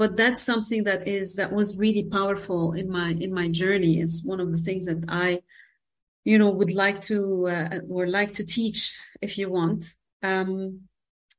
but 0.00 0.16
that's 0.16 0.42
something 0.42 0.84
that 0.84 1.06
is 1.06 1.34
that 1.34 1.52
was 1.52 1.76
really 1.76 2.04
powerful 2.04 2.72
in 2.72 2.90
my 2.90 3.10
in 3.10 3.34
my 3.34 3.48
journey. 3.50 4.00
It's 4.00 4.24
one 4.24 4.40
of 4.40 4.50
the 4.50 4.56
things 4.56 4.86
that 4.86 5.04
I, 5.08 5.42
you 6.24 6.38
know, 6.38 6.48
would 6.48 6.72
like 6.72 7.02
to 7.02 7.48
uh, 7.48 7.80
or 7.90 8.06
like 8.06 8.32
to 8.34 8.44
teach 8.44 8.96
if 9.20 9.36
you 9.36 9.50
want. 9.50 9.84
Um, 10.22 10.88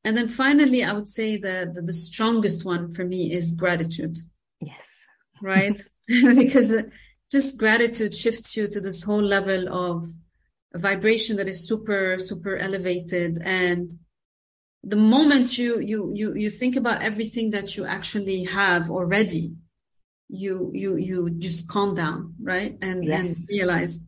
and 0.03 0.15
then 0.15 0.29
finally, 0.29 0.83
I 0.83 0.93
would 0.93 1.07
say 1.07 1.37
the, 1.37 1.71
the 1.73 1.81
the 1.81 1.99
strongest 2.07 2.63
one 2.63 2.93
for 2.93 3.03
me 3.03 3.31
is 3.31 3.51
gratitude. 3.51 4.19
Yes. 4.59 5.07
Right, 5.41 5.81
because 6.07 6.71
just 7.31 7.57
gratitude 7.57 8.13
shifts 8.13 8.57
you 8.57 8.67
to 8.67 8.81
this 8.81 9.03
whole 9.03 9.23
level 9.23 9.69
of 9.73 10.09
vibration 10.75 11.37
that 11.37 11.47
is 11.47 11.67
super 11.67 12.17
super 12.19 12.57
elevated. 12.57 13.41
And 13.43 13.99
the 14.83 14.97
moment 14.97 15.57
you 15.57 15.79
you 15.79 16.11
you 16.13 16.33
you 16.35 16.49
think 16.49 16.75
about 16.75 17.01
everything 17.01 17.51
that 17.51 17.77
you 17.77 17.85
actually 17.85 18.45
have 18.45 18.89
already 18.89 19.53
you 20.29 20.71
you 20.73 20.97
you 20.97 21.29
just 21.29 21.67
calm 21.67 21.93
down 21.93 22.33
right? 22.41 22.77
And, 22.81 23.03
yes. 23.03 23.27
and 23.27 23.35
realize. 23.49 23.99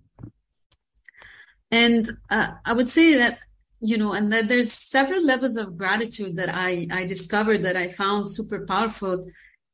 And 1.72 2.10
uh, 2.30 2.51
i 2.65 2.74
would 2.74 2.89
say 2.89 3.15
that 3.18 3.39
you 3.80 3.98
know 3.98 4.13
and 4.13 4.32
that 4.32 4.48
there's 4.48 4.72
several 4.72 5.24
levels 5.25 5.58
of 5.58 5.77
gratitude 5.77 6.36
that 6.36 6.50
i 6.53 6.88
i 6.92 7.03
discovered 7.03 7.63
that 7.63 7.75
i 7.75 7.88
found 7.88 8.30
super 8.30 8.65
powerful 8.65 9.25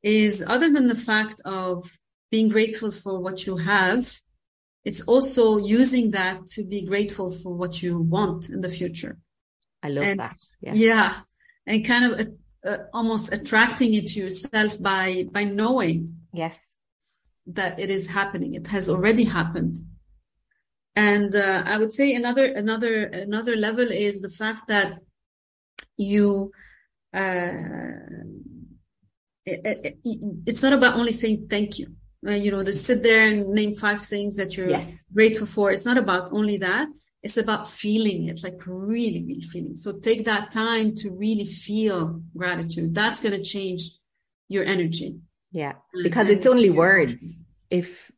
is 0.02 0.44
other 0.48 0.72
than 0.72 0.88
the 0.88 0.96
fact 0.96 1.42
of 1.46 2.00
being 2.32 2.50
grateful 2.50 2.92
for 2.92 3.20
what 3.20 3.46
you 3.46 3.58
have 3.58 4.20
it's 4.86 5.02
also 5.02 5.58
using 5.58 6.12
that 6.12 6.48
to 6.48 6.64
be 6.64 6.86
grateful 6.86 7.30
for 7.32 7.54
what 7.54 7.84
you 7.84 8.00
want 8.00 8.50
in 8.50 8.62
the 8.62 8.70
future 8.70 9.18
I 9.82 9.90
love 9.90 10.04
and, 10.04 10.20
that. 10.20 10.38
Yeah. 10.62 10.74
yeah. 10.74 11.14
And 11.66 11.86
kind 11.86 12.06
of 12.06 12.20
uh, 12.20 12.70
uh, 12.70 12.78
almost 12.94 13.32
attracting 13.34 13.94
it 13.94 14.08
to 14.08 14.20
yourself 14.20 14.82
by, 14.82 15.28
by 15.32 15.44
knowing. 15.44 16.18
Yes. 16.34 16.60
That 17.48 17.80
it 17.80 17.90
is 17.90 18.08
happening. 18.08 18.54
It 18.54 18.68
has 18.68 18.90
already 18.90 19.24
happened. 19.24 19.78
And, 20.96 21.34
uh, 21.34 21.64
I 21.66 21.78
would 21.78 21.94
say 21.94 22.14
another, 22.14 22.46
another, 22.46 23.04
another 23.04 23.56
level 23.56 23.90
is 23.90 24.22
the 24.22 24.30
fact 24.30 24.68
that 24.68 25.00
you, 25.98 26.52
uh, 27.14 27.52
it, 29.46 29.62
it, 29.66 30.00
it's 30.46 30.62
not 30.62 30.74
about 30.74 30.96
only 30.96 31.12
saying 31.12 31.48
thank 31.50 31.80
you. 31.80 31.96
Uh, 32.26 32.32
you 32.32 32.52
know, 32.52 32.64
just 32.64 32.86
sit 32.86 33.02
there 33.02 33.28
and 33.28 33.48
name 33.50 33.74
five 33.74 34.02
things 34.02 34.36
that 34.36 34.58
you're 34.58 34.70
yes. 34.70 35.06
grateful 35.14 35.48
for. 35.48 35.72
It's 35.72 35.86
not 35.86 35.98
about 35.98 36.34
only 36.34 36.58
that 36.58 36.88
it's 37.22 37.38
about 37.38 37.68
feeling 37.68 38.30
it, 38.30 38.42
like 38.44 38.66
really, 38.66 39.24
really 39.26 39.42
feeling. 39.42 39.76
So 39.76 40.00
take 40.00 40.26
that 40.26 40.52
time 40.52 40.96
to 40.96 41.12
really 41.12 41.46
feel 41.46 42.22
gratitude. 42.36 42.96
That's 42.96 43.20
going 43.20 43.36
to 43.36 43.44
change 43.44 43.90
your 44.48 44.64
energy. 44.64 45.20
Yeah. 45.52 45.74
Because 46.04 46.30
and, 46.30 46.38
it's 46.38 46.46
only 46.46 46.70
words. 46.70 47.44
If, 47.70 48.12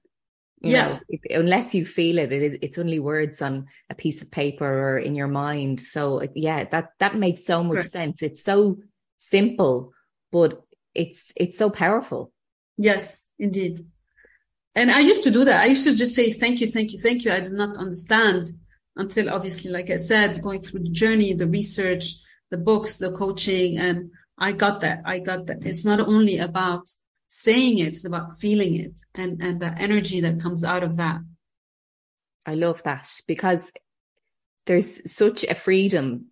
yeah. 0.62 0.88
Know, 0.88 1.00
if, 1.10 1.22
unless 1.32 1.74
you 1.74 1.86
feel 1.86 2.20
it, 2.20 2.32
it 2.32 2.44
is, 2.44 2.58
it's 2.62 2.78
only 2.78 3.00
words 3.00 3.42
on 3.42 3.68
a 3.90 3.96
piece 3.96 4.22
of 4.22 4.30
paper 4.30 4.66
or 4.66 5.00
in 5.00 5.16
your 5.16 5.28
mind. 5.28 5.82
So 5.82 6.22
yeah, 6.36 6.66
that, 6.66 6.90
that 7.00 7.16
makes 7.16 7.44
so 7.44 7.64
much 7.64 7.86
sense. 7.86 8.22
It's 8.22 8.44
so 8.44 8.78
simple, 9.18 9.94
but 10.32 10.62
it's, 10.94 11.32
it's 11.36 11.58
so 11.58 11.72
powerful. 11.72 12.32
Yes, 12.78 13.20
indeed. 13.42 13.86
And 14.74 14.90
I 14.90 15.00
used 15.00 15.24
to 15.24 15.32
do 15.32 15.44
that. 15.44 15.62
I 15.62 15.66
used 15.66 15.84
to 15.84 15.96
just 15.96 16.16
say, 16.16 16.32
thank 16.32 16.62
you, 16.62 16.68
thank 16.68 16.94
you, 16.94 17.00
thank 17.00 17.26
you. 17.26 17.32
I 17.32 17.42
did 17.42 17.52
not 17.52 17.76
understand 17.76 18.52
until 18.96 19.30
obviously, 19.30 19.72
like 19.72 19.90
I 19.90 19.98
said, 19.98 20.42
going 20.42 20.62
through 20.62 20.84
the 20.84 20.92
journey, 20.92 21.34
the 21.34 21.48
research, 21.48 22.16
the 22.52 22.58
books, 22.58 22.96
the 22.96 23.12
coaching, 23.12 23.78
and 23.78 24.12
I 24.38 24.54
got 24.54 24.80
that. 24.82 25.02
I 25.06 25.20
got 25.20 25.48
that. 25.48 25.66
It's 25.66 25.86
not 25.86 26.00
only 26.00 26.38
about 26.38 26.88
saying 27.28 27.80
it, 27.80 27.88
it's 27.88 28.06
about 28.06 28.38
feeling 28.38 28.76
it 28.76 29.00
and, 29.16 29.42
and 29.42 29.60
the 29.60 29.74
energy 29.78 30.22
that 30.22 30.40
comes 30.40 30.64
out 30.64 30.84
of 30.84 30.98
that. 30.98 31.20
I 32.46 32.56
love 32.56 32.82
that 32.84 33.08
because 33.28 33.72
there's 34.66 35.12
such 35.12 35.44
a 35.44 35.56
freedom 35.56 36.28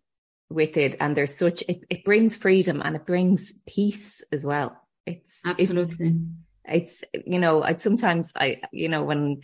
with 0.50 0.78
it 0.78 0.96
and 1.00 1.16
there's 1.16 1.38
such, 1.38 1.62
it, 1.68 1.84
it 1.90 2.04
brings 2.04 2.36
freedom 2.36 2.82
and 2.84 2.96
it 2.96 3.06
brings 3.06 3.54
peace 3.68 4.24
as 4.32 4.46
well. 4.46 4.82
It's 5.06 5.42
absolutely, 5.46 6.08
it's, 6.08 6.16
it's 6.72 7.04
you 7.26 7.40
know, 7.40 7.64
I 7.64 7.76
sometimes 7.76 8.32
I, 8.36 8.62
you 8.72 8.90
know, 8.90 9.04
when 9.04 9.42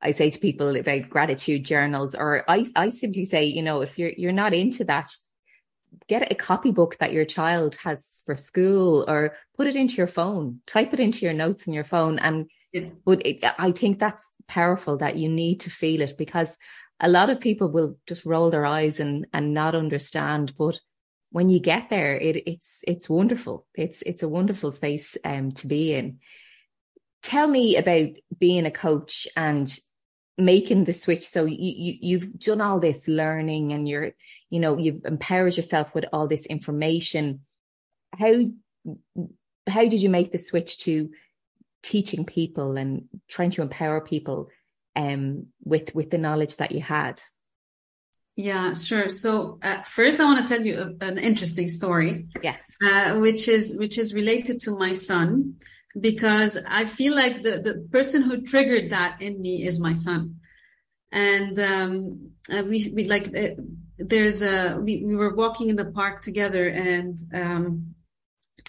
I 0.00 0.12
say 0.12 0.30
to 0.30 0.38
people 0.38 0.76
about 0.76 1.10
gratitude 1.10 1.64
journals, 1.64 2.14
or 2.14 2.44
I, 2.48 2.64
I 2.76 2.88
simply 2.88 3.24
say, 3.24 3.44
you 3.44 3.62
know, 3.62 3.80
if 3.80 3.98
you're 3.98 4.12
you're 4.16 4.32
not 4.32 4.54
into 4.54 4.84
that, 4.84 5.08
get 6.08 6.30
a 6.30 6.34
copybook 6.34 6.98
that 6.98 7.12
your 7.12 7.24
child 7.24 7.76
has 7.76 8.22
for 8.24 8.36
school, 8.36 9.04
or 9.08 9.36
put 9.56 9.66
it 9.66 9.76
into 9.76 9.96
your 9.96 10.06
phone, 10.06 10.60
type 10.66 10.92
it 10.92 11.00
into 11.00 11.24
your 11.24 11.34
notes 11.34 11.66
in 11.66 11.72
your 11.72 11.84
phone, 11.84 12.18
and 12.18 12.48
yeah. 12.72 12.88
but 13.04 13.26
it, 13.26 13.44
I 13.58 13.72
think 13.72 13.98
that's 13.98 14.30
powerful 14.46 14.98
that 14.98 15.16
you 15.16 15.28
need 15.28 15.60
to 15.60 15.70
feel 15.70 16.00
it 16.02 16.16
because 16.16 16.56
a 17.00 17.08
lot 17.08 17.30
of 17.30 17.40
people 17.40 17.68
will 17.68 17.96
just 18.06 18.24
roll 18.24 18.50
their 18.50 18.66
eyes 18.66 19.00
and 19.00 19.26
and 19.32 19.54
not 19.54 19.74
understand, 19.74 20.54
but 20.56 20.80
when 21.30 21.48
you 21.48 21.60
get 21.60 21.88
there, 21.88 22.16
it, 22.16 22.36
it's 22.46 22.82
it's 22.86 23.08
wonderful. 23.08 23.66
It's 23.74 24.02
it's 24.02 24.22
a 24.22 24.28
wonderful 24.28 24.72
space 24.72 25.16
um, 25.24 25.52
to 25.52 25.66
be 25.66 25.94
in. 25.94 26.18
Tell 27.22 27.48
me 27.48 27.76
about 27.76 28.08
being 28.38 28.66
a 28.66 28.70
coach 28.70 29.26
and 29.36 29.78
making 30.38 30.84
the 30.84 30.92
switch. 30.92 31.26
So 31.26 31.44
you, 31.44 31.56
you 31.58 31.98
you've 32.00 32.38
done 32.38 32.60
all 32.60 32.78
this 32.78 33.08
learning 33.08 33.72
and 33.72 33.88
you're 33.88 34.12
you 34.48 34.60
know 34.60 34.78
you've 34.78 35.04
empowered 35.04 35.56
yourself 35.56 35.94
with 35.94 36.06
all 36.12 36.28
this 36.28 36.46
information. 36.46 37.40
How 38.16 38.34
how 39.66 39.82
did 39.82 40.00
you 40.00 40.08
make 40.08 40.32
the 40.32 40.38
switch 40.38 40.78
to 40.80 41.10
teaching 41.82 42.24
people 42.24 42.76
and 42.76 43.08
trying 43.28 43.50
to 43.50 43.62
empower 43.62 44.00
people 44.00 44.48
um 44.96 45.46
with 45.64 45.94
with 45.94 46.10
the 46.10 46.18
knowledge 46.18 46.56
that 46.56 46.72
you 46.72 46.80
had? 46.80 47.20
Yeah 48.36 48.72
sure. 48.74 49.08
So 49.08 49.58
uh, 49.62 49.82
first 49.82 50.20
i 50.20 50.24
want 50.24 50.46
to 50.46 50.54
tell 50.54 50.64
you 50.64 50.78
a, 50.78 51.04
an 51.04 51.18
interesting 51.18 51.68
story 51.68 52.28
yes. 52.40 52.76
uh, 52.84 53.16
which 53.16 53.48
is 53.48 53.74
which 53.76 53.98
is 53.98 54.14
related 54.14 54.60
to 54.60 54.78
my 54.78 54.92
son 54.92 55.56
because 56.00 56.58
I 56.66 56.84
feel 56.84 57.14
like 57.14 57.42
the, 57.42 57.58
the 57.58 57.88
person 57.90 58.22
who 58.22 58.42
triggered 58.42 58.90
that 58.90 59.20
in 59.20 59.40
me 59.40 59.64
is 59.64 59.80
my 59.80 59.92
son. 59.92 60.36
And, 61.10 61.58
um, 61.58 62.30
uh, 62.50 62.62
we, 62.64 62.90
we 62.94 63.04
like, 63.04 63.34
uh, 63.34 63.60
there's 63.98 64.42
a, 64.42 64.78
we, 64.80 65.02
we 65.04 65.16
were 65.16 65.34
walking 65.34 65.70
in 65.70 65.76
the 65.76 65.86
park 65.86 66.20
together 66.22 66.68
and, 66.68 67.18
um, 67.34 67.94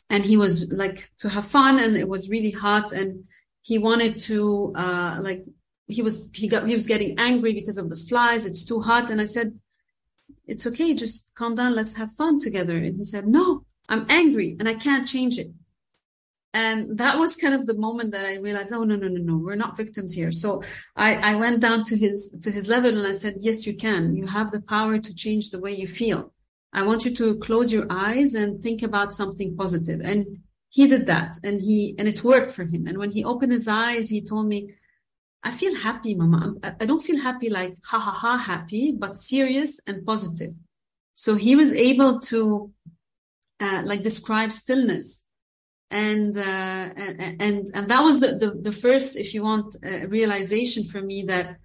and 0.10 0.26
he 0.26 0.38
was 0.38 0.72
like 0.72 1.10
to 1.20 1.30
have 1.30 1.46
fun 1.46 1.80
and 1.80 1.98
it 1.98 2.08
was 2.08 2.30
really 2.30 2.52
hot 2.52 2.92
and 2.94 3.26
he 3.62 3.78
wanted 3.78 4.20
to, 4.22 4.74
uh, 4.76 5.20
like, 5.22 5.46
he 5.88 6.02
was, 6.02 6.30
he 6.34 6.48
got, 6.48 6.68
he 6.68 6.74
was 6.74 6.86
getting 6.86 7.20
angry 7.20 7.54
because 7.54 7.78
of 7.78 7.90
the 7.90 7.96
flies. 7.96 8.46
It's 8.46 8.64
too 8.64 8.80
hot. 8.80 9.10
And 9.10 9.20
I 9.20 9.24
said, 9.24 9.60
it's 10.46 10.66
okay. 10.68 10.94
Just 10.94 11.32
calm 11.36 11.56
down. 11.56 11.76
Let's 11.76 11.96
have 11.96 12.12
fun 12.12 12.40
together. 12.40 12.78
And 12.78 12.96
he 12.96 13.04
said, 13.04 13.28
no, 13.28 13.66
I'm 13.88 14.06
angry 14.08 14.56
and 14.60 14.70
I 14.70 14.76
can't 14.76 15.08
change 15.08 15.40
it. 15.40 15.48
And 16.54 16.98
that 16.98 17.20
was 17.20 17.36
kind 17.36 17.54
of 17.54 17.68
the 17.68 17.78
moment 17.78 18.12
that 18.12 18.26
I 18.26 18.38
realized, 18.38 18.74
oh, 18.74 18.84
no, 18.84 18.96
no, 18.96 19.08
no, 19.08 19.22
no, 19.22 19.38
we're 19.38 19.56
not 19.56 19.78
victims 19.78 20.14
here. 20.14 20.32
So 20.32 20.64
I, 20.96 21.16
I 21.16 21.36
went 21.36 21.62
down 21.62 21.84
to 21.86 21.98
his, 21.98 22.36
to 22.42 22.50
his 22.50 22.68
level 22.68 22.98
and 22.98 23.06
I 23.06 23.18
said, 23.18 23.36
yes, 23.40 23.68
you 23.68 23.76
can. 23.76 24.16
You 24.16 24.26
have 24.26 24.52
the 24.52 24.62
power 24.62 24.98
to 24.98 25.14
change 25.14 25.52
the 25.52 25.60
way 25.60 25.76
you 25.76 25.88
feel. 25.88 26.34
I 26.74 26.82
want 26.84 27.06
you 27.06 27.14
to 27.16 27.38
close 27.38 27.72
your 27.72 27.86
eyes 27.90 28.34
and 28.34 28.62
think 28.62 28.82
about 28.82 29.14
something 29.14 29.56
positive. 29.56 30.02
And 30.02 30.40
he 30.70 30.88
did 30.88 31.06
that 31.06 31.38
and 31.44 31.62
he, 31.62 31.96
and 32.00 32.08
it 32.08 32.24
worked 32.24 32.52
for 32.52 32.64
him. 32.64 32.88
And 32.88 32.98
when 32.98 33.12
he 33.12 33.24
opened 33.24 33.52
his 33.52 33.68
eyes, 33.68 34.10
he 34.10 34.22
told 34.22 34.48
me, 34.48 34.74
I 35.44 35.52
feel 35.52 35.76
happy, 35.76 36.16
mama. 36.16 36.56
I 36.64 36.86
don't 36.86 37.04
feel 37.04 37.22
happy 37.22 37.50
like 37.50 37.76
ha 37.84 38.00
ha 38.00 38.12
ha 38.12 38.38
happy, 38.38 38.92
but 38.92 39.18
serious 39.18 39.80
and 39.86 40.06
positive. 40.06 40.54
So 41.14 41.36
he 41.36 41.56
was 41.56 41.74
able 41.74 42.20
to, 42.22 42.72
uh, 43.60 43.84
like 43.86 44.04
describe 44.04 44.52
stillness 44.52 45.24
and 45.92 46.38
uh, 46.38 46.42
and 46.42 47.70
and 47.74 47.90
that 47.90 48.04
was 48.04 48.20
the, 48.20 48.38
the, 48.38 48.60
the 48.62 48.72
first 48.72 49.16
if 49.16 49.34
you 49.34 49.44
want 49.44 49.76
uh, 49.84 50.08
realization 50.08 50.84
for 50.84 51.02
me 51.02 51.24
that 51.24 51.58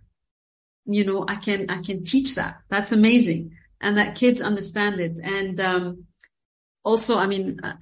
you 0.87 1.04
know 1.04 1.25
i 1.28 1.37
can 1.37 1.66
i 1.71 1.81
can 1.81 2.02
teach 2.02 2.35
that. 2.35 2.61
That's 2.69 2.93
amazing. 2.93 3.57
And 3.81 3.99
that 3.99 4.14
kids 4.14 4.40
understand 4.40 4.99
it. 5.00 5.19
And 5.23 5.61
um, 5.61 6.04
also 6.85 7.19
i 7.19 7.26
mean 7.26 7.61
uh, 7.62 7.75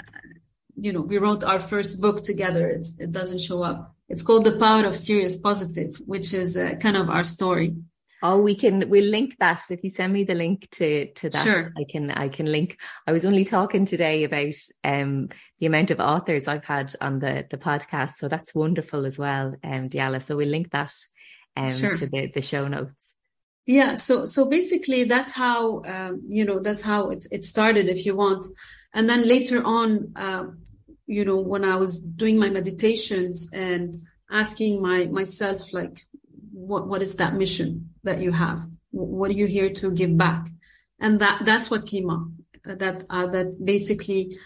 you 0.76 0.92
know 0.92 1.02
we 1.02 1.18
wrote 1.18 1.44
our 1.44 1.60
first 1.60 2.00
book 2.00 2.22
together. 2.22 2.68
It's, 2.68 2.98
it 2.98 3.12
doesn't 3.12 3.40
show 3.40 3.62
up. 3.62 3.94
It's 4.08 4.22
called 4.22 4.44
the 4.44 4.58
power 4.58 4.84
of 4.84 4.96
serious 4.96 5.36
positive 5.36 6.00
which 6.06 6.34
is 6.34 6.56
uh, 6.56 6.74
kind 6.80 6.96
of 6.96 7.08
our 7.08 7.24
story 7.24 7.76
Oh, 8.22 8.40
we 8.40 8.54
can 8.54 8.88
we'll 8.88 9.10
link 9.10 9.36
that. 9.38 9.62
If 9.70 9.82
you 9.82 9.90
send 9.90 10.12
me 10.12 10.24
the 10.24 10.34
link 10.34 10.68
to 10.72 11.12
to 11.12 11.30
that, 11.30 11.44
sure. 11.44 11.72
I 11.76 11.84
can 11.88 12.10
I 12.10 12.28
can 12.28 12.46
link. 12.46 12.78
I 13.06 13.12
was 13.12 13.26
only 13.26 13.44
talking 13.44 13.84
today 13.84 14.24
about 14.24 14.54
um 14.84 15.28
the 15.60 15.66
amount 15.66 15.90
of 15.90 16.00
authors 16.00 16.48
I've 16.48 16.64
had 16.64 16.94
on 17.00 17.18
the 17.18 17.46
the 17.50 17.58
podcast. 17.58 18.14
So 18.14 18.28
that's 18.28 18.54
wonderful 18.54 19.06
as 19.06 19.18
well, 19.18 19.54
um 19.64 19.88
Diala. 19.88 20.22
So 20.22 20.36
we'll 20.36 20.48
link 20.48 20.70
that 20.70 20.92
um 21.56 21.68
sure. 21.68 21.96
to 21.96 22.06
the, 22.06 22.30
the 22.34 22.42
show 22.42 22.68
notes. 22.68 22.94
Yeah, 23.66 23.94
so 23.94 24.26
so 24.26 24.48
basically 24.48 25.04
that's 25.04 25.32
how 25.32 25.82
um, 25.84 26.22
you 26.28 26.44
know 26.44 26.60
that's 26.60 26.82
how 26.82 27.10
it 27.10 27.26
it 27.30 27.44
started 27.44 27.88
if 27.88 28.06
you 28.06 28.16
want. 28.16 28.44
And 28.94 29.08
then 29.08 29.26
later 29.26 29.64
on 29.64 30.12
uh, 30.16 30.44
you 31.12 31.24
know, 31.24 31.36
when 31.36 31.64
I 31.64 31.76
was 31.76 32.00
doing 32.00 32.38
my 32.38 32.48
meditations 32.48 33.50
and 33.52 33.96
asking 34.30 34.80
my 34.80 35.06
myself, 35.06 35.72
like, 35.72 36.00
what 36.66 36.88
what 36.88 37.02
is 37.02 37.16
that 37.16 37.34
mission 37.34 37.90
that 38.04 38.20
you 38.20 38.32
have? 38.32 38.60
What 38.90 39.30
are 39.30 39.34
you 39.34 39.46
here 39.46 39.70
to 39.70 39.90
give 39.90 40.16
back? 40.16 40.48
And 41.00 41.20
that 41.20 41.44
that's 41.44 41.70
what 41.70 41.86
came 41.86 42.10
up. 42.10 42.24
That 42.64 43.04
uh, 43.10 43.26
that 43.28 43.64
basically 43.64 44.38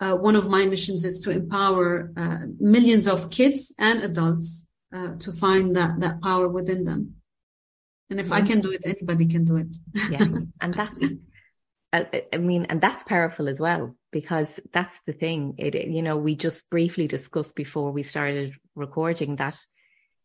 uh, 0.00 0.14
one 0.14 0.36
of 0.36 0.48
my 0.48 0.66
missions 0.66 1.04
is 1.04 1.20
to 1.20 1.30
empower 1.30 2.12
uh, 2.16 2.46
millions 2.60 3.08
of 3.08 3.30
kids 3.30 3.74
and 3.78 4.02
adults 4.02 4.68
uh, 4.94 5.16
to 5.18 5.32
find 5.32 5.74
that 5.76 6.00
that 6.00 6.22
power 6.22 6.48
within 6.48 6.84
them. 6.84 7.16
And 8.08 8.20
if 8.20 8.30
I 8.30 8.40
can 8.42 8.60
do 8.60 8.70
it, 8.70 8.82
anybody 8.86 9.26
can 9.26 9.44
do 9.44 9.56
it. 9.56 9.66
yes, 10.10 10.46
and 10.60 10.74
that's 10.74 11.02
I 12.32 12.38
mean, 12.38 12.66
and 12.68 12.80
that's 12.80 13.02
powerful 13.02 13.48
as 13.48 13.60
well 13.60 13.96
because 14.12 14.60
that's 14.72 15.00
the 15.06 15.12
thing. 15.12 15.54
It, 15.58 15.74
you 15.88 16.02
know, 16.02 16.16
we 16.16 16.34
just 16.36 16.68
briefly 16.70 17.06
discussed 17.06 17.56
before 17.56 17.92
we 17.92 18.02
started 18.02 18.54
recording 18.74 19.36
that, 19.36 19.58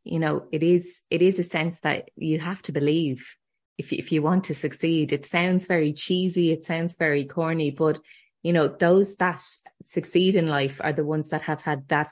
you 0.03 0.19
know, 0.19 0.47
it 0.51 0.63
is, 0.63 1.01
it 1.09 1.21
is 1.21 1.39
a 1.39 1.43
sense 1.43 1.81
that 1.81 2.09
you 2.15 2.39
have 2.39 2.61
to 2.63 2.71
believe 2.71 3.35
if, 3.77 3.93
if 3.93 4.11
you 4.11 4.21
want 4.21 4.45
to 4.45 4.55
succeed. 4.55 5.13
It 5.13 5.25
sounds 5.25 5.65
very 5.65 5.93
cheesy. 5.93 6.51
It 6.51 6.63
sounds 6.63 6.95
very 6.95 7.25
corny, 7.25 7.71
but 7.71 7.99
you 8.43 8.53
know, 8.53 8.67
those 8.67 9.17
that 9.17 9.41
succeed 9.83 10.35
in 10.35 10.47
life 10.47 10.81
are 10.83 10.93
the 10.93 11.05
ones 11.05 11.29
that 11.29 11.43
have 11.43 11.61
had 11.61 11.87
that, 11.89 12.09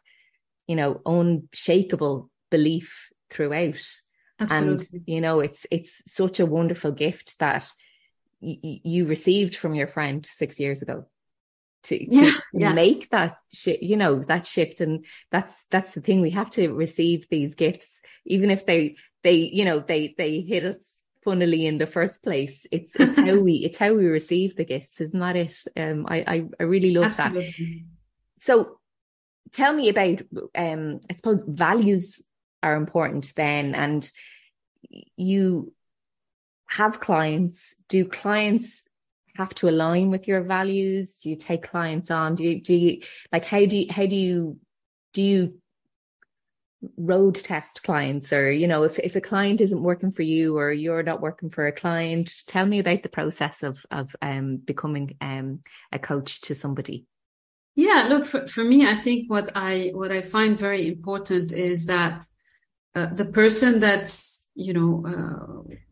you 0.67 0.75
know, 0.75 1.01
unshakable 1.05 2.29
belief 2.51 3.09
throughout. 3.31 3.81
Absolutely. 4.39 4.87
And, 4.93 5.03
you 5.07 5.21
know, 5.21 5.39
it's, 5.39 5.65
it's 5.71 6.03
such 6.05 6.39
a 6.39 6.45
wonderful 6.45 6.91
gift 6.91 7.39
that, 7.39 7.67
you 8.41 9.05
received 9.05 9.53
from 9.53 9.75
your 9.75 9.87
friend 9.87 10.25
six 10.25 10.61
years 10.61 10.81
ago 10.81 11.05
to, 11.83 11.97
to 12.05 12.05
yeah, 12.11 12.31
yeah. 12.53 12.73
make 12.73 13.09
that 13.09 13.37
shift, 13.51 13.83
you 13.83 13.97
know, 13.97 14.19
that 14.23 14.45
shift. 14.45 14.81
And 14.81 15.05
that's, 15.31 15.65
that's 15.69 15.93
the 15.93 16.01
thing. 16.01 16.21
We 16.21 16.31
have 16.31 16.49
to 16.51 16.73
receive 16.73 17.27
these 17.29 17.55
gifts, 17.55 18.01
even 18.25 18.49
if 18.49 18.65
they, 18.65 18.97
they, 19.23 19.35
you 19.35 19.65
know, 19.65 19.79
they, 19.79 20.15
they 20.17 20.41
hit 20.41 20.63
us 20.65 21.01
funnily 21.23 21.65
in 21.65 21.77
the 21.77 21.87
first 21.87 22.23
place. 22.23 22.65
It's, 22.71 22.95
it's 22.95 23.17
how 23.17 23.35
we, 23.39 23.53
it's 23.55 23.77
how 23.77 23.93
we 23.93 24.05
receive 24.05 24.55
the 24.55 24.65
gifts. 24.65 25.01
Isn't 25.01 25.19
that 25.19 25.35
it? 25.35 25.63
Um, 25.77 26.05
I, 26.07 26.17
I, 26.25 26.43
I 26.59 26.63
really 26.63 26.91
love 26.91 27.19
Absolutely. 27.19 27.49
that. 27.49 28.43
So 28.43 28.79
tell 29.51 29.73
me 29.73 29.89
about, 29.89 30.21
um, 30.55 30.99
I 31.09 31.13
suppose 31.13 31.43
values 31.45 32.21
are 32.63 32.75
important 32.75 33.33
then. 33.35 33.75
And 33.75 34.09
you, 35.17 35.73
have 36.69 36.99
clients, 36.99 37.75
do 37.87 38.05
clients 38.05 38.87
have 39.39 39.55
to 39.55 39.69
align 39.69 40.11
with 40.11 40.27
your 40.27 40.41
values? 40.43 41.19
Do 41.19 41.29
you 41.29 41.37
take 41.37 41.71
clients 41.71 42.11
on? 42.11 42.35
Do 42.35 42.43
you, 42.43 42.61
do 42.61 42.75
you, 42.75 43.01
like, 43.31 43.45
how 43.45 43.65
do 43.65 43.77
you, 43.77 43.87
how 43.89 44.05
do 44.05 44.15
you, 44.15 44.59
do 45.13 45.21
you 45.23 45.39
road 46.97 47.35
test 47.35 47.81
clients 47.83 48.31
or, 48.31 48.51
you 48.51 48.67
know, 48.67 48.83
if, 48.83 48.99
if 48.99 49.15
a 49.15 49.21
client 49.21 49.61
isn't 49.61 49.81
working 49.81 50.11
for 50.11 50.23
you 50.23 50.57
or 50.57 50.71
you're 50.71 51.03
not 51.03 51.21
working 51.21 51.49
for 51.49 51.67
a 51.67 51.71
client, 51.71 52.31
tell 52.47 52.65
me 52.65 52.79
about 52.79 53.01
the 53.01 53.09
process 53.09 53.63
of, 53.63 53.85
of, 53.89 54.15
um, 54.21 54.57
becoming, 54.57 55.15
um, 55.21 55.61
a 55.91 55.99
coach 55.99 56.41
to 56.41 56.53
somebody. 56.53 57.05
Yeah, 57.75 58.07
look, 58.09 58.25
for, 58.25 58.45
for 58.45 58.63
me, 58.63 58.85
I 58.85 58.95
think 58.95 59.31
what 59.31 59.51
I, 59.55 59.91
what 59.93 60.11
I 60.11 60.21
find 60.21 60.59
very 60.59 60.87
important 60.87 61.51
is 61.51 61.85
that, 61.85 62.27
uh, 62.93 63.07
the 63.13 63.25
person 63.25 63.79
that's, 63.79 64.49
you 64.55 64.73
know, 64.73 64.91
uh, 65.07 65.88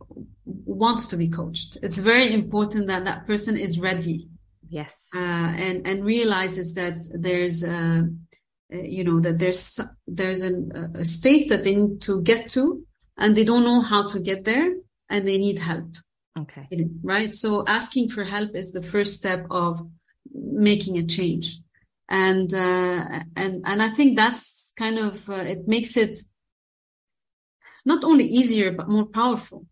wants 0.47 1.07
to 1.07 1.17
be 1.17 1.27
coached. 1.27 1.77
It's 1.83 1.99
very 1.99 2.33
important 2.33 2.87
that 2.87 3.05
that 3.05 3.27
person 3.27 3.57
is 3.57 3.79
ready. 3.79 4.29
Yes. 4.69 5.09
Uh, 5.15 5.19
and, 5.19 5.87
and 5.87 6.05
realizes 6.05 6.73
that 6.75 7.07
there's, 7.13 7.63
uh, 7.63 8.03
you 8.69 9.03
know, 9.03 9.19
that 9.19 9.39
there's, 9.39 9.79
there's 10.07 10.41
an, 10.41 10.93
a 10.95 11.05
state 11.05 11.49
that 11.49 11.63
they 11.63 11.75
need 11.75 12.01
to 12.01 12.21
get 12.21 12.49
to 12.49 12.85
and 13.17 13.35
they 13.35 13.45
don't 13.45 13.63
know 13.63 13.81
how 13.81 14.07
to 14.07 14.19
get 14.19 14.43
there 14.43 14.75
and 15.09 15.27
they 15.27 15.37
need 15.37 15.59
help. 15.59 15.95
Okay. 16.37 16.67
Right. 17.01 17.33
So 17.33 17.65
asking 17.65 18.09
for 18.09 18.23
help 18.23 18.55
is 18.55 18.71
the 18.71 18.81
first 18.81 19.17
step 19.17 19.47
of 19.49 19.87
making 20.33 20.97
a 20.97 21.03
change. 21.05 21.59
And, 22.09 22.53
uh, 22.53 23.23
and, 23.35 23.63
and 23.65 23.81
I 23.81 23.89
think 23.89 24.15
that's 24.15 24.73
kind 24.77 24.97
of, 24.97 25.29
uh, 25.29 25.33
it 25.35 25.67
makes 25.67 25.97
it 25.97 26.17
not 27.85 28.03
only 28.03 28.25
easier, 28.25 28.71
but 28.71 28.89
more 28.89 29.05
powerful 29.05 29.65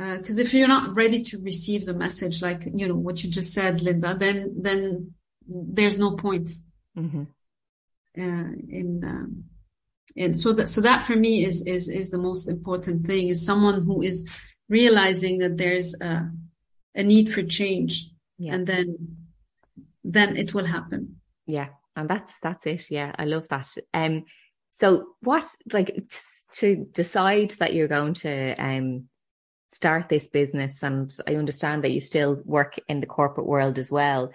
because 0.00 0.38
uh, 0.38 0.42
if 0.42 0.54
you're 0.54 0.68
not 0.68 0.94
ready 0.96 1.22
to 1.22 1.38
receive 1.42 1.84
the 1.84 1.92
message 1.92 2.40
like 2.40 2.66
you 2.72 2.88
know 2.88 2.94
what 2.94 3.22
you 3.22 3.30
just 3.30 3.52
said 3.52 3.82
linda 3.82 4.16
then 4.18 4.54
then 4.58 5.12
there's 5.46 5.98
no 5.98 6.16
point 6.16 6.48
mm-hmm. 6.96 7.22
uh, 8.18 8.52
in 8.68 9.02
um, 9.04 9.44
and 10.16 10.38
so 10.38 10.52
that 10.52 10.68
so 10.68 10.80
that 10.80 11.02
for 11.02 11.16
me 11.16 11.44
is 11.44 11.66
is 11.66 11.88
is 11.88 12.10
the 12.10 12.18
most 12.18 12.48
important 12.48 13.06
thing 13.06 13.28
is 13.28 13.44
someone 13.44 13.84
who 13.84 14.00
is 14.00 14.26
realizing 14.68 15.38
that 15.38 15.58
there's 15.58 15.94
a, 16.00 16.30
a 16.94 17.02
need 17.02 17.28
for 17.32 17.42
change 17.42 18.10
yeah. 18.38 18.54
and 18.54 18.66
then 18.66 19.16
then 20.02 20.36
it 20.36 20.54
will 20.54 20.64
happen 20.64 21.20
yeah 21.46 21.68
and 21.94 22.08
that's 22.08 22.38
that's 22.40 22.64
it 22.66 22.90
yeah 22.90 23.12
i 23.18 23.24
love 23.24 23.46
that 23.48 23.68
um 23.92 24.24
so 24.70 25.08
what 25.20 25.44
like 25.72 26.02
to 26.52 26.86
decide 26.92 27.50
that 27.58 27.74
you're 27.74 27.88
going 27.88 28.14
to 28.14 28.54
um 28.54 29.09
start 29.72 30.08
this 30.08 30.28
business 30.28 30.82
and 30.82 31.14
I 31.26 31.36
understand 31.36 31.84
that 31.84 31.92
you 31.92 32.00
still 32.00 32.40
work 32.44 32.78
in 32.88 33.00
the 33.00 33.06
corporate 33.06 33.46
world 33.46 33.78
as 33.78 33.90
well. 33.90 34.32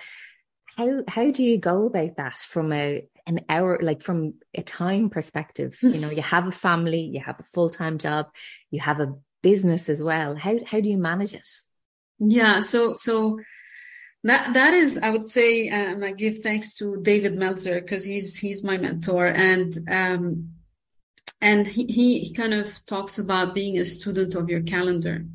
How 0.78 1.04
how 1.08 1.32
do 1.32 1.44
you 1.44 1.58
go 1.58 1.86
about 1.86 2.18
that 2.18 2.38
from 2.38 2.72
a 2.74 3.08
an 3.28 3.42
hour 3.50 3.80
like 3.82 4.02
from 4.02 4.36
a 4.54 4.62
time 4.62 5.10
perspective? 5.10 5.78
you 5.82 6.00
know, 6.00 6.10
you 6.10 6.22
have 6.22 6.48
a 6.48 6.52
family, 6.52 7.02
you 7.02 7.20
have 7.20 7.40
a 7.40 7.44
full-time 7.44 7.98
job, 7.98 8.28
you 8.72 8.80
have 8.80 9.00
a 9.00 9.14
business 9.42 9.90
as 9.90 10.02
well. 10.02 10.36
How 10.36 10.58
how 10.66 10.80
do 10.80 10.90
you 10.90 10.98
manage 10.98 11.34
it? 11.34 11.48
Yeah, 12.20 12.62
so 12.62 12.96
so 12.96 13.40
that 14.26 14.56
that 14.56 14.74
is 14.74 14.98
i 14.98 15.10
would 15.10 15.30
say 15.30 15.70
um, 15.70 16.04
i 16.04 16.12
give 16.12 16.40
thanks 16.40 16.74
to 16.74 17.00
david 17.04 17.36
meltzer 17.36 17.80
because 17.80 18.04
he's 18.04 18.36
he's 18.36 18.64
my 18.64 18.76
mentor 18.76 19.28
and 19.28 19.78
um 19.88 20.55
and 21.46 21.68
he, 21.68 21.86
he 21.86 22.34
kind 22.34 22.56
of 22.56 22.84
talks 22.88 23.20
about 23.20 23.54
being 23.54 23.78
a 23.78 23.86
student 23.86 24.34
of 24.34 24.50
your 24.50 24.64
calendar 24.64 25.26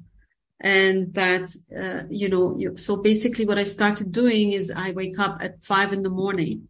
and 0.61 1.15
that 1.15 1.47
uh, 1.83 2.03
you 2.11 2.29
know 2.29 2.57
you, 2.59 2.77
so 2.77 2.97
basically 2.97 3.47
what 3.47 3.59
i 3.59 3.65
started 3.65 4.11
doing 4.11 4.51
is 4.51 4.73
i 4.87 4.91
wake 4.91 5.19
up 5.19 5.39
at 5.41 5.63
five 5.65 5.93
in 5.93 6.03
the 6.03 6.17
morning. 6.23 6.69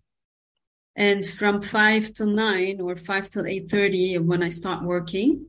And 0.97 1.25
from 1.25 1.63
five 1.63 2.13
till 2.13 2.33
nine 2.49 2.77
or 2.87 2.95
five 2.97 3.31
till 3.31 3.47
eight 3.47 3.71
thirty 3.71 4.19
when 4.19 4.43
i 4.43 4.51
start 4.51 4.81
working 4.95 5.47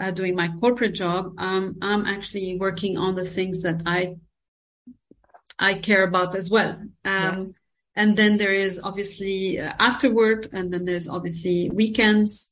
uh, 0.00 0.10
doing 0.10 0.34
my 0.34 0.48
corporate 0.60 0.96
job 1.04 1.22
um, 1.38 1.76
i'm 1.90 2.04
actually 2.14 2.56
working 2.66 2.98
on 2.98 3.14
the 3.14 3.28
things 3.36 3.62
that 3.62 3.82
i 3.86 4.16
i 5.58 5.72
care 5.88 6.02
about 6.02 6.34
as 6.34 6.50
well. 6.50 6.72
Um, 7.12 7.34
yeah. 7.36 7.44
and 8.00 8.16
then 8.16 8.32
there 8.38 8.56
is 8.66 8.80
obviously 8.88 9.60
uh, 9.60 9.74
after 9.78 10.08
work 10.10 10.48
and 10.52 10.72
then 10.72 10.84
there's 10.84 11.08
obviously 11.16 11.70
weekends 11.70 12.49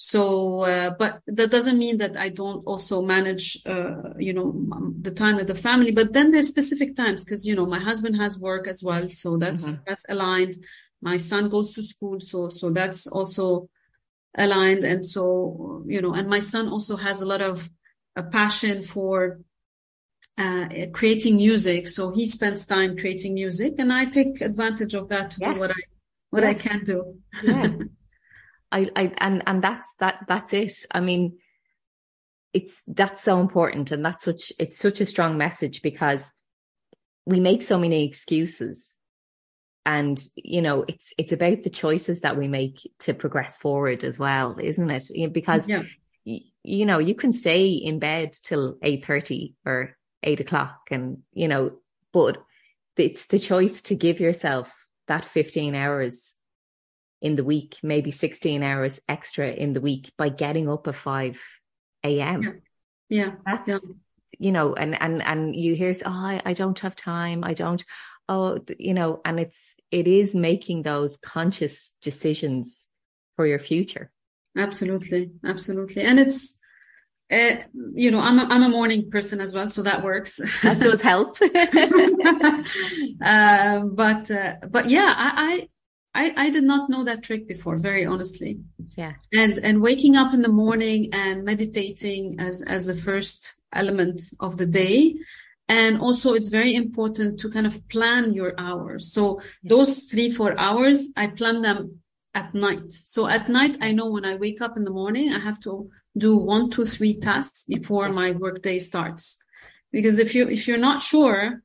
so, 0.00 0.60
uh, 0.60 0.90
but 0.90 1.22
that 1.26 1.50
doesn't 1.50 1.76
mean 1.76 1.98
that 1.98 2.16
I 2.16 2.28
don't 2.28 2.62
also 2.66 3.02
manage, 3.02 3.58
uh, 3.66 4.14
you 4.16 4.32
know, 4.32 4.54
the 5.00 5.10
time 5.10 5.34
with 5.34 5.48
the 5.48 5.56
family. 5.56 5.90
But 5.90 6.12
then 6.12 6.30
there's 6.30 6.46
specific 6.46 6.94
times 6.94 7.24
because 7.24 7.44
you 7.44 7.56
know 7.56 7.66
my 7.66 7.80
husband 7.80 8.14
has 8.16 8.38
work 8.38 8.68
as 8.68 8.80
well, 8.80 9.10
so 9.10 9.36
that's 9.36 9.64
mm-hmm. 9.68 9.82
that's 9.88 10.04
aligned. 10.08 10.54
My 11.02 11.16
son 11.16 11.48
goes 11.48 11.74
to 11.74 11.82
school, 11.82 12.20
so 12.20 12.48
so 12.48 12.70
that's 12.70 13.08
also 13.08 13.68
aligned. 14.36 14.84
And 14.84 15.04
so 15.04 15.82
you 15.88 16.00
know, 16.00 16.14
and 16.14 16.28
my 16.28 16.40
son 16.40 16.68
also 16.68 16.96
has 16.96 17.20
a 17.20 17.26
lot 17.26 17.42
of 17.42 17.68
a 18.14 18.22
passion 18.22 18.84
for 18.84 19.40
uh, 20.38 20.68
creating 20.92 21.38
music. 21.38 21.88
So 21.88 22.12
he 22.12 22.24
spends 22.26 22.64
time 22.64 22.96
creating 22.96 23.34
music, 23.34 23.74
and 23.78 23.92
I 23.92 24.04
take 24.04 24.42
advantage 24.42 24.94
of 24.94 25.08
that 25.08 25.32
to 25.32 25.38
yes. 25.40 25.54
do 25.54 25.60
what 25.60 25.70
I 25.72 25.80
what 26.30 26.42
yes. 26.44 26.64
I 26.64 26.68
can 26.68 26.84
do. 26.84 27.18
Yeah. 27.42 27.68
I, 28.70 28.90
I, 28.94 29.12
and, 29.18 29.42
and 29.46 29.62
that's, 29.62 29.94
that, 30.00 30.24
that's 30.28 30.52
it. 30.52 30.86
I 30.92 31.00
mean, 31.00 31.38
it's, 32.52 32.82
that's 32.86 33.22
so 33.22 33.40
important. 33.40 33.92
And 33.92 34.04
that's 34.04 34.22
such, 34.22 34.52
it's 34.58 34.78
such 34.78 35.00
a 35.00 35.06
strong 35.06 35.38
message 35.38 35.82
because 35.82 36.32
we 37.26 37.40
make 37.40 37.62
so 37.62 37.78
many 37.78 38.06
excuses 38.06 38.98
and 39.88 40.22
you 40.36 40.60
know 40.60 40.84
it's 40.86 41.14
it's 41.16 41.32
about 41.32 41.62
the 41.62 41.70
choices 41.70 42.20
that 42.20 42.36
we 42.36 42.46
make 42.46 42.78
to 42.98 43.14
progress 43.14 43.56
forward 43.56 44.04
as 44.04 44.18
well 44.18 44.56
isn't 44.60 44.90
it 44.90 45.32
because 45.32 45.66
yeah. 45.66 45.82
y- 46.26 46.42
you 46.62 46.84
know 46.84 46.98
you 46.98 47.14
can 47.14 47.32
stay 47.32 47.68
in 47.68 47.98
bed 47.98 48.32
till 48.44 48.76
eight 48.82 49.04
thirty 49.04 49.54
or 49.64 49.96
8 50.22 50.40
o'clock 50.40 50.88
and 50.90 51.18
you 51.32 51.48
know 51.48 51.72
but 52.12 52.38
it's 52.96 53.26
the 53.26 53.38
choice 53.38 53.82
to 53.82 53.94
give 53.94 54.20
yourself 54.20 54.72
that 55.06 55.24
15 55.24 55.74
hours 55.74 56.34
in 57.20 57.36
the 57.36 57.44
week, 57.44 57.78
maybe 57.82 58.10
16 58.10 58.62
hours 58.62 59.00
extra 59.08 59.48
in 59.48 59.72
the 59.72 59.80
week 59.80 60.12
by 60.16 60.28
getting 60.28 60.68
up 60.68 60.86
at 60.86 60.94
5 60.94 61.42
a.m. 62.04 62.42
Yeah. 62.42 62.52
yeah. 63.08 63.32
That's, 63.44 63.68
yeah. 63.68 63.78
you 64.38 64.52
know, 64.52 64.74
and, 64.74 65.00
and, 65.00 65.22
and 65.22 65.56
you 65.56 65.74
hear, 65.74 65.92
oh, 66.04 66.10
I, 66.10 66.42
I 66.44 66.52
don't 66.52 66.78
have 66.80 66.94
time. 66.94 67.42
I 67.44 67.54
don't, 67.54 67.84
oh, 68.28 68.60
you 68.78 68.94
know, 68.94 69.20
and 69.24 69.40
it's, 69.40 69.74
it 69.90 70.06
is 70.06 70.34
making 70.34 70.82
those 70.82 71.16
conscious 71.16 71.96
decisions 72.02 72.86
for 73.36 73.46
your 73.46 73.58
future. 73.58 74.12
Absolutely. 74.56 75.30
Absolutely. 75.44 76.02
And 76.02 76.20
it's, 76.20 76.58
uh, 77.30 77.56
you 77.94 78.10
know, 78.10 78.20
I'm 78.20 78.38
a, 78.38 78.44
I'm 78.44 78.62
a 78.62 78.68
morning 78.68 79.10
person 79.10 79.40
as 79.40 79.54
well, 79.54 79.68
so 79.68 79.82
that 79.82 80.02
works. 80.02 80.40
That 80.62 80.80
does 80.80 81.02
help. 81.02 81.36
uh, 83.22 83.80
but, 83.80 84.30
uh, 84.30 84.56
but 84.68 84.88
yeah, 84.88 85.14
I, 85.16 85.68
I, 86.18 86.34
I 86.36 86.50
did 86.50 86.64
not 86.64 86.90
know 86.90 87.04
that 87.04 87.22
trick 87.22 87.46
before, 87.46 87.76
very 87.78 88.04
honestly. 88.04 88.58
Yeah. 88.96 89.12
And, 89.32 89.58
and 89.58 89.80
waking 89.80 90.16
up 90.16 90.34
in 90.34 90.42
the 90.42 90.48
morning 90.64 91.10
and 91.12 91.44
meditating 91.44 92.40
as, 92.40 92.60
as 92.62 92.86
the 92.86 92.94
first 92.94 93.60
element 93.72 94.20
of 94.40 94.56
the 94.56 94.66
day. 94.66 95.14
And 95.68 96.00
also 96.00 96.32
it's 96.32 96.48
very 96.48 96.74
important 96.74 97.38
to 97.40 97.50
kind 97.50 97.68
of 97.68 97.88
plan 97.88 98.32
your 98.32 98.52
hours. 98.58 99.12
So 99.12 99.40
yeah. 99.40 99.68
those 99.68 99.90
three, 100.10 100.28
four 100.28 100.58
hours, 100.58 101.08
I 101.16 101.28
plan 101.28 101.62
them 101.62 102.00
at 102.34 102.52
night. 102.52 102.90
So 102.90 103.28
at 103.28 103.48
night, 103.48 103.78
I 103.80 103.92
know 103.92 104.10
when 104.10 104.24
I 104.24 104.34
wake 104.34 104.60
up 104.60 104.76
in 104.76 104.82
the 104.82 104.90
morning, 104.90 105.32
I 105.32 105.38
have 105.38 105.60
to 105.60 105.88
do 106.16 106.36
one, 106.36 106.68
two, 106.68 106.84
three 106.84 107.14
tasks 107.16 107.64
before 107.68 108.08
my 108.08 108.32
workday 108.32 108.80
starts. 108.80 109.36
Because 109.92 110.18
if 110.18 110.34
you, 110.34 110.48
if 110.48 110.66
you're 110.66 110.78
not 110.78 111.00
sure, 111.00 111.62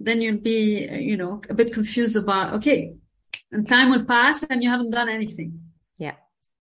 then 0.00 0.20
you'll 0.20 0.38
be, 0.38 0.88
you 1.10 1.16
know, 1.16 1.40
a 1.48 1.54
bit 1.54 1.72
confused 1.72 2.16
about, 2.16 2.54
okay, 2.54 2.94
and 3.52 3.68
time 3.68 3.90
will 3.90 4.04
pass 4.04 4.42
and 4.42 4.62
you 4.62 4.70
haven't 4.70 4.90
done 4.90 5.08
anything. 5.08 5.60
Yeah. 5.98 6.14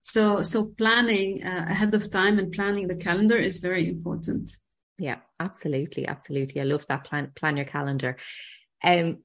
So, 0.02 0.42
so 0.42 0.66
planning 0.66 1.44
uh, 1.44 1.68
ahead 1.70 1.94
of 1.94 2.10
time 2.10 2.40
and 2.40 2.52
planning 2.52 2.88
the 2.88 2.96
calendar 2.96 3.38
is 3.38 3.58
very 3.58 3.88
important. 3.88 4.58
Yeah, 4.98 5.18
absolutely. 5.40 6.08
Absolutely. 6.08 6.62
I 6.62 6.66
love 6.66 6.86
that 6.88 7.06
plan, 7.06 7.32
plan 7.36 7.58
your 7.58 7.66
calendar. 7.66 8.18
Um, 8.84 9.20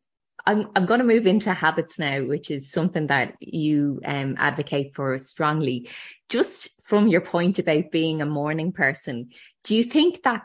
I'm 0.47 0.69
I'm 0.77 0.85
going 0.85 1.01
to 1.01 1.07
move 1.07 1.27
into 1.27 1.55
habits 1.55 1.99
now, 1.99 2.25
which 2.25 2.51
is 2.51 2.71
something 2.71 3.07
that 3.07 3.35
you 3.41 4.01
um, 4.05 4.37
advocate 4.39 4.95
for 4.95 5.19
strongly. 5.19 5.89
Just 6.29 6.69
from 6.85 7.09
your 7.09 7.23
point 7.23 7.59
about 7.59 7.91
being 7.91 8.21
a 8.21 8.27
morning 8.27 8.73
person, 8.73 9.31
do 9.63 9.75
you 9.75 9.85
think 9.85 10.23
that 10.25 10.43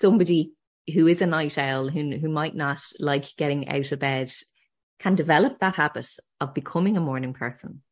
somebody 0.00 0.52
who 0.92 1.06
is 1.06 1.22
a 1.22 1.26
night 1.26 1.58
owl, 1.58 1.88
who 1.88 2.16
who 2.16 2.28
might 2.28 2.56
not 2.56 2.82
like 2.98 3.36
getting 3.36 3.68
out 3.68 3.92
of 3.92 4.00
bed, 4.00 4.32
can 4.98 5.14
develop 5.14 5.58
that 5.60 5.76
habit 5.76 6.08
of 6.40 6.54
becoming 6.54 6.96
a 6.96 7.00
morning 7.00 7.34
person? 7.34 7.82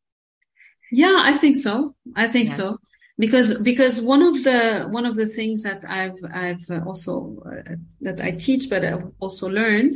Yeah, 0.91 1.19
I 1.21 1.33
think 1.37 1.55
so. 1.55 1.95
I 2.15 2.27
think 2.27 2.47
yeah. 2.47 2.53
so 2.53 2.77
because 3.17 3.61
because 3.61 4.01
one 4.01 4.21
of 4.21 4.43
the 4.43 4.87
one 4.89 5.05
of 5.05 5.15
the 5.15 5.27
things 5.27 5.63
that 5.63 5.83
I've 5.87 6.17
I've 6.33 6.69
also 6.85 7.41
uh, 7.45 7.75
that 8.01 8.21
I 8.21 8.31
teach, 8.31 8.69
but 8.69 8.85
I've 8.85 9.11
also 9.19 9.49
learned 9.49 9.95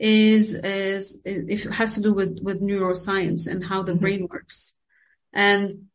is 0.00 0.54
is 0.54 1.20
if 1.26 1.66
it 1.66 1.72
has 1.72 1.94
to 1.94 2.00
do 2.00 2.12
with 2.12 2.40
with 2.42 2.62
neuroscience 2.62 3.46
and 3.46 3.62
how 3.62 3.82
the 3.82 3.92
mm-hmm. 3.92 4.00
brain 4.00 4.28
works 4.30 4.74
and 5.34 5.88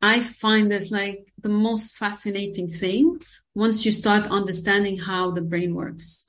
i 0.00 0.22
find 0.22 0.70
this 0.70 0.92
like 0.92 1.28
the 1.42 1.48
most 1.48 1.96
fascinating 1.96 2.68
thing 2.68 3.18
once 3.54 3.84
you 3.84 3.90
start 3.90 4.28
understanding 4.28 4.96
how 4.96 5.32
the 5.32 5.40
brain 5.40 5.74
works 5.74 6.26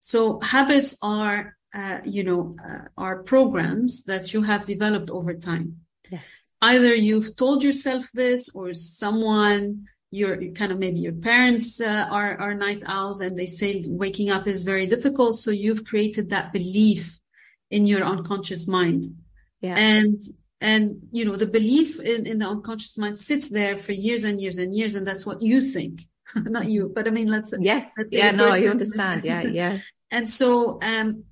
so 0.00 0.40
habits 0.40 0.96
are 1.02 1.57
uh, 1.74 1.98
you 2.04 2.24
know 2.24 2.56
uh, 2.64 2.88
are 2.96 3.22
programs 3.22 4.04
that 4.04 4.32
you 4.32 4.42
have 4.42 4.66
developed 4.66 5.10
over 5.10 5.34
time. 5.34 5.78
Yes. 6.10 6.24
Either 6.60 6.94
you've 6.94 7.36
told 7.36 7.62
yourself 7.62 8.10
this 8.12 8.48
or 8.54 8.74
someone 8.74 9.86
your 10.10 10.52
kind 10.52 10.72
of 10.72 10.78
maybe 10.78 11.00
your 11.00 11.12
parents 11.12 11.80
uh, 11.80 12.06
are 12.10 12.36
are 12.38 12.54
night 12.54 12.82
owls 12.86 13.20
and 13.20 13.36
they 13.36 13.46
say 13.46 13.84
waking 13.86 14.30
up 14.30 14.46
is 14.46 14.62
very 14.62 14.86
difficult. 14.86 15.38
So 15.38 15.50
you've 15.50 15.84
created 15.84 16.30
that 16.30 16.52
belief 16.52 17.20
in 17.70 17.86
your 17.86 18.02
unconscious 18.02 18.66
mind. 18.66 19.04
Yeah. 19.60 19.74
And 19.76 20.20
and 20.60 20.96
you 21.12 21.24
know 21.24 21.36
the 21.36 21.46
belief 21.46 22.00
in, 22.00 22.26
in 22.26 22.38
the 22.38 22.46
unconscious 22.46 22.96
mind 22.96 23.18
sits 23.18 23.50
there 23.50 23.76
for 23.76 23.92
years 23.92 24.24
and 24.24 24.40
years 24.40 24.58
and 24.58 24.74
years 24.74 24.94
and 24.94 25.06
that's 25.06 25.26
what 25.26 25.42
you 25.42 25.60
think. 25.60 26.06
Not 26.34 26.68
you 26.70 26.90
but 26.94 27.06
i 27.06 27.10
mean 27.10 27.28
let's 27.28 27.54
yes. 27.58 27.86
let's 27.96 28.10
yeah 28.12 28.30
no 28.32 28.48
i 28.48 28.62
understand. 28.66 29.24
Yeah 29.24 29.42
yeah. 29.42 29.78
And 30.10 30.26
so 30.26 30.78
um 30.80 31.24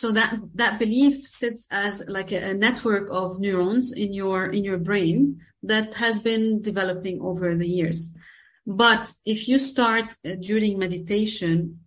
so 0.00 0.12
that 0.12 0.38
that 0.54 0.78
belief 0.78 1.26
sits 1.26 1.66
as 1.70 2.04
like 2.06 2.30
a, 2.30 2.50
a, 2.50 2.54
network 2.54 3.08
of 3.10 3.40
neurons 3.40 3.94
in 3.94 4.12
your 4.12 4.40
in 4.56 4.62
your 4.62 4.76
brain 4.76 5.40
that 5.62 5.94
has 5.94 6.20
been 6.20 6.60
developing 6.60 7.18
over 7.22 7.56
the 7.56 7.66
years. 7.66 8.12
But 8.66 9.12
if 9.24 9.48
you 9.48 9.58
start 9.58 10.08
uh, 10.12 10.34
during 10.48 10.78
meditation 10.78 11.80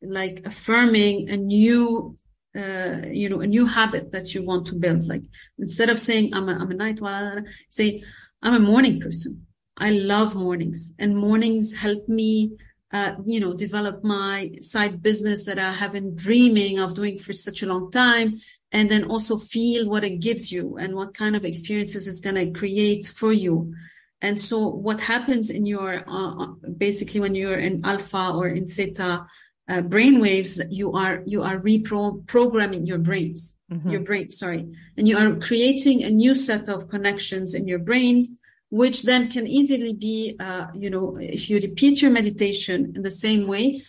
like 0.00 0.46
affirming 0.46 1.28
a 1.30 1.36
new 1.36 2.14
uh, 2.56 2.98
you 3.10 3.28
know 3.28 3.40
a 3.40 3.52
new 3.56 3.66
habit 3.66 4.12
that 4.12 4.34
you 4.34 4.40
want 4.44 4.64
to 4.68 4.76
build 4.76 5.02
like 5.08 5.24
instead 5.58 5.90
of 5.90 5.98
saying 5.98 6.32
i'm 6.34 6.48
a, 6.48 6.54
I'm 6.60 6.70
a 6.70 6.74
night 6.74 7.00
owl 7.02 7.42
say 7.68 8.02
i'm 8.42 8.54
a 8.54 8.68
morning 8.72 9.00
person. 9.00 9.32
I 9.80 9.90
love 9.90 10.34
mornings 10.34 10.92
and 10.98 11.16
mornings 11.16 11.66
help 11.86 12.08
me 12.08 12.56
uh, 12.92 13.14
you 13.26 13.40
know, 13.40 13.52
develop 13.52 14.02
my 14.02 14.50
side 14.60 15.02
business 15.02 15.44
that 15.44 15.58
I 15.58 15.72
have 15.72 15.92
been 15.92 16.14
dreaming 16.14 16.78
of 16.78 16.94
doing 16.94 17.18
for 17.18 17.32
such 17.32 17.62
a 17.62 17.66
long 17.66 17.90
time. 17.90 18.36
And 18.70 18.90
then 18.90 19.04
also 19.04 19.38
feel 19.38 19.88
what 19.88 20.04
it 20.04 20.20
gives 20.20 20.52
you 20.52 20.76
and 20.76 20.94
what 20.94 21.14
kind 21.14 21.34
of 21.34 21.44
experiences 21.44 22.06
it's 22.06 22.20
going 22.20 22.36
to 22.36 22.58
create 22.58 23.06
for 23.06 23.32
you. 23.32 23.74
And 24.20 24.38
so 24.38 24.68
what 24.68 25.00
happens 25.00 25.48
in 25.48 25.64
your, 25.64 26.04
uh, 26.06 26.44
uh, 26.44 26.46
basically 26.76 27.20
when 27.20 27.34
you're 27.34 27.58
in 27.58 27.84
alpha 27.84 28.32
or 28.34 28.48
in 28.48 28.68
theta, 28.68 29.26
uh, 29.70 29.80
brain 29.82 30.20
waves, 30.20 30.60
you 30.70 30.92
are, 30.92 31.22
you 31.24 31.42
are 31.42 31.58
reprogramming 31.58 32.86
your 32.86 32.98
brains, 32.98 33.56
mm-hmm. 33.72 33.88
your 33.88 34.00
brain, 34.00 34.30
sorry, 34.30 34.66
and 34.96 35.06
you 35.08 35.16
are 35.16 35.36
creating 35.36 36.02
a 36.02 36.10
new 36.10 36.34
set 36.34 36.68
of 36.68 36.88
connections 36.88 37.54
in 37.54 37.68
your 37.68 37.78
brains 37.78 38.28
which 38.70 39.02
then 39.04 39.30
can 39.30 39.46
easily 39.46 39.94
be, 39.94 40.36
uh, 40.38 40.66
you 40.74 40.90
know, 40.90 41.16
if 41.16 41.48
you 41.48 41.58
repeat 41.58 42.02
your 42.02 42.10
meditation 42.10 42.92
in 42.94 43.02
the 43.02 43.10
same 43.10 43.46
way, 43.46 43.82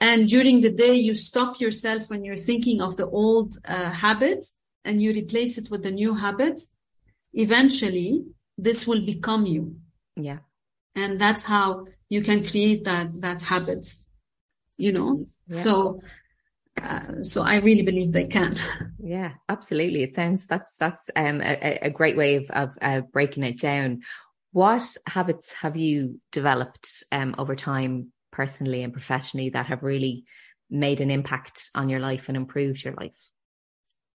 and 0.00 0.28
during 0.28 0.60
the 0.60 0.70
day 0.70 0.94
you 0.94 1.14
stop 1.14 1.60
yourself 1.60 2.10
when 2.10 2.24
you're 2.24 2.36
thinking 2.36 2.80
of 2.80 2.96
the 2.96 3.06
old 3.06 3.58
uh, 3.66 3.90
habit 3.90 4.44
and 4.84 5.00
you 5.00 5.12
replace 5.12 5.56
it 5.58 5.70
with 5.70 5.82
the 5.82 5.90
new 5.90 6.14
habit, 6.14 6.60
eventually 7.32 8.24
this 8.58 8.86
will 8.86 9.04
become 9.04 9.46
you. 9.46 9.76
Yeah. 10.16 10.38
And 10.94 11.20
that's 11.20 11.44
how 11.44 11.86
you 12.08 12.22
can 12.22 12.46
create 12.46 12.84
that, 12.84 13.20
that 13.20 13.42
habit, 13.42 13.92
you 14.76 14.92
know? 14.92 15.26
Yeah. 15.48 15.62
So, 15.62 16.00
uh, 16.82 17.22
so 17.22 17.42
I 17.42 17.56
really 17.56 17.82
believe 17.82 18.12
they 18.12 18.26
can. 18.26 18.54
Yeah, 19.06 19.32
absolutely. 19.50 20.02
It 20.02 20.14
sounds 20.14 20.46
that's 20.46 20.78
that's 20.78 21.10
um, 21.14 21.42
a, 21.42 21.78
a 21.82 21.90
great 21.90 22.16
way 22.16 22.36
of 22.36 22.50
of 22.50 22.78
uh, 22.80 23.02
breaking 23.02 23.42
it 23.42 23.58
down. 23.58 24.00
What 24.52 24.96
habits 25.06 25.52
have 25.52 25.76
you 25.76 26.20
developed 26.32 27.04
um, 27.12 27.34
over 27.36 27.54
time, 27.54 28.12
personally 28.32 28.82
and 28.82 28.94
professionally, 28.94 29.50
that 29.50 29.66
have 29.66 29.82
really 29.82 30.24
made 30.70 31.02
an 31.02 31.10
impact 31.10 31.70
on 31.74 31.90
your 31.90 32.00
life 32.00 32.28
and 32.28 32.36
improved 32.36 32.82
your 32.82 32.94
life? 32.94 33.12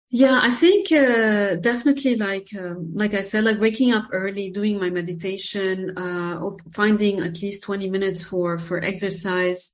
Yeah, 0.08 0.38
I 0.40 0.50
think 0.50 0.92
uh, 0.92 1.56
definitely 1.56 2.14
like 2.14 2.48
um, 2.56 2.92
like 2.94 3.12
I 3.12 3.22
said, 3.22 3.42
like 3.42 3.58
waking 3.58 3.92
up 3.92 4.06
early, 4.12 4.50
doing 4.50 4.78
my 4.78 4.88
meditation, 4.88 5.98
uh, 5.98 6.40
finding 6.72 7.18
at 7.20 7.42
least 7.42 7.64
twenty 7.64 7.90
minutes 7.90 8.22
for 8.22 8.56
for 8.56 8.80
exercise, 8.80 9.72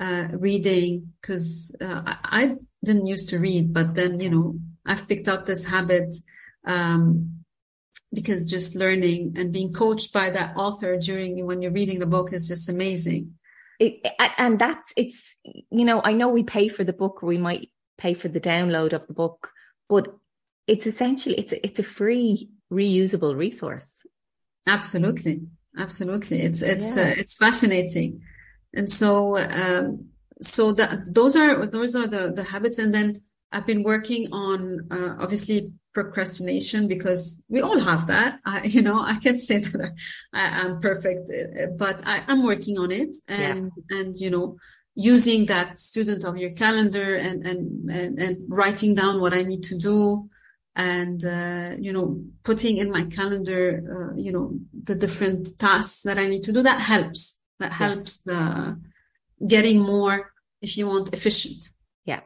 uh, 0.00 0.28
reading 0.32 1.12
because 1.20 1.76
uh, 1.80 2.02
I, 2.06 2.16
I, 2.24 2.56
didn't 2.82 3.06
used 3.06 3.28
to 3.28 3.38
read, 3.38 3.74
but 3.74 3.94
then 3.94 4.18
you 4.18 4.30
know 4.30 4.58
I've 4.86 5.06
picked 5.06 5.28
up 5.28 5.44
this 5.44 5.66
habit 5.66 6.14
um, 6.64 7.44
because 8.10 8.50
just 8.50 8.74
learning 8.74 9.34
and 9.36 9.52
being 9.52 9.72
coached 9.72 10.14
by 10.14 10.30
that 10.30 10.56
author 10.56 10.96
during 10.96 11.44
when 11.44 11.60
you're 11.60 11.70
reading 11.70 11.98
the 11.98 12.06
book 12.06 12.32
is 12.32 12.48
just 12.48 12.70
amazing. 12.70 13.34
It, 13.78 14.06
and 14.38 14.58
that's 14.58 14.92
it's 14.96 15.36
you 15.44 15.84
know 15.84 16.00
I 16.02 16.14
know 16.14 16.28
we 16.28 16.42
pay 16.42 16.68
for 16.68 16.84
the 16.84 16.94
book, 16.94 17.22
or 17.22 17.26
we 17.26 17.38
might 17.38 17.68
pay 17.98 18.14
for 18.14 18.28
the 18.28 18.40
download 18.40 18.94
of 18.94 19.06
the 19.06 19.12
book, 19.12 19.50
but 19.90 20.08
it's 20.66 20.86
essentially 20.86 21.34
it's 21.38 21.52
a, 21.52 21.66
it's 21.66 21.78
a 21.78 21.82
free 21.82 22.48
reusable 22.72 23.36
resource. 23.36 24.06
Absolutely, 24.66 25.42
absolutely. 25.78 26.40
It's 26.40 26.62
it's 26.62 26.96
yeah. 26.96 27.02
uh, 27.02 27.14
it's 27.18 27.36
fascinating 27.36 28.22
and 28.74 28.88
so 28.88 29.38
um, 29.38 30.06
so 30.40 30.72
that 30.72 31.12
those 31.12 31.36
are 31.36 31.66
those 31.66 31.94
are 31.94 32.06
the 32.06 32.32
the 32.32 32.44
habits. 32.44 32.78
And 32.78 32.94
then 32.94 33.22
i've 33.52 33.66
been 33.66 33.82
working 33.82 34.32
on 34.32 34.86
uh, 34.90 35.16
obviously 35.18 35.72
procrastination 35.92 36.86
because 36.86 37.42
we 37.48 37.60
all 37.60 37.80
have 37.80 38.06
that. 38.06 38.38
I 38.44 38.64
you 38.74 38.82
know 38.82 39.00
i 39.00 39.16
can't 39.16 39.40
say 39.40 39.58
that 39.58 39.92
I, 40.32 40.66
am 40.66 40.80
perfect 40.80 41.30
uh, 41.30 41.66
but 41.76 42.00
I, 42.04 42.24
am 42.28 42.44
working 42.44 42.78
on 42.78 42.90
it. 42.90 43.16
And 43.28 43.70
yeah. 43.90 43.98
and 43.98 44.18
you 44.18 44.30
know 44.30 44.56
using 44.94 45.46
that 45.46 45.78
student 45.78 46.24
of 46.24 46.36
your 46.36 46.50
calendar 46.50 47.14
and 47.14 47.46
and 47.46 47.90
and, 47.90 48.18
and 48.18 48.36
writing 48.48 48.94
down 48.94 49.20
what 49.20 49.32
i 49.32 49.42
need 49.42 49.62
to 49.62 49.76
do 49.76 50.28
and 50.76 51.24
uh, 51.24 51.70
you 51.78 51.92
know 51.92 52.20
putting 52.42 52.76
in 52.76 52.90
my 52.90 53.04
calendar 53.04 54.12
uh, 54.12 54.16
you 54.16 54.32
know 54.32 54.52
the 54.84 54.94
different 54.94 55.58
tasks 55.58 56.02
that 56.02 56.18
i 56.18 56.26
need 56.26 56.42
to 56.42 56.52
do 56.52 56.62
that 56.62 56.80
helps 56.80 57.39
that 57.60 57.72
helps 57.72 58.18
the 58.18 58.80
getting 59.46 59.80
more, 59.80 60.32
if 60.60 60.76
you 60.76 60.86
want, 60.86 61.14
efficient. 61.14 61.70
Yeah. 62.04 62.20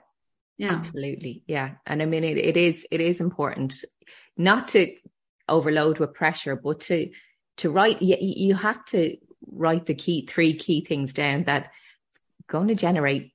Yeah. 0.56 0.72
Absolutely. 0.72 1.42
Yeah. 1.46 1.72
And 1.86 2.00
I 2.00 2.06
mean, 2.06 2.24
it, 2.24 2.38
it 2.38 2.56
is, 2.56 2.86
it 2.90 3.00
is 3.00 3.20
important 3.20 3.84
not 4.36 4.68
to 4.68 4.94
overload 5.48 5.98
with 5.98 6.14
pressure, 6.14 6.56
but 6.56 6.80
to, 6.80 7.10
to 7.58 7.70
write, 7.70 8.00
you, 8.00 8.16
you 8.20 8.54
have 8.54 8.84
to 8.86 9.16
write 9.46 9.86
the 9.86 9.94
key, 9.94 10.26
three 10.26 10.54
key 10.54 10.84
things 10.84 11.12
down 11.12 11.44
that 11.44 11.70
going 12.46 12.68
to 12.68 12.74
generate 12.74 13.32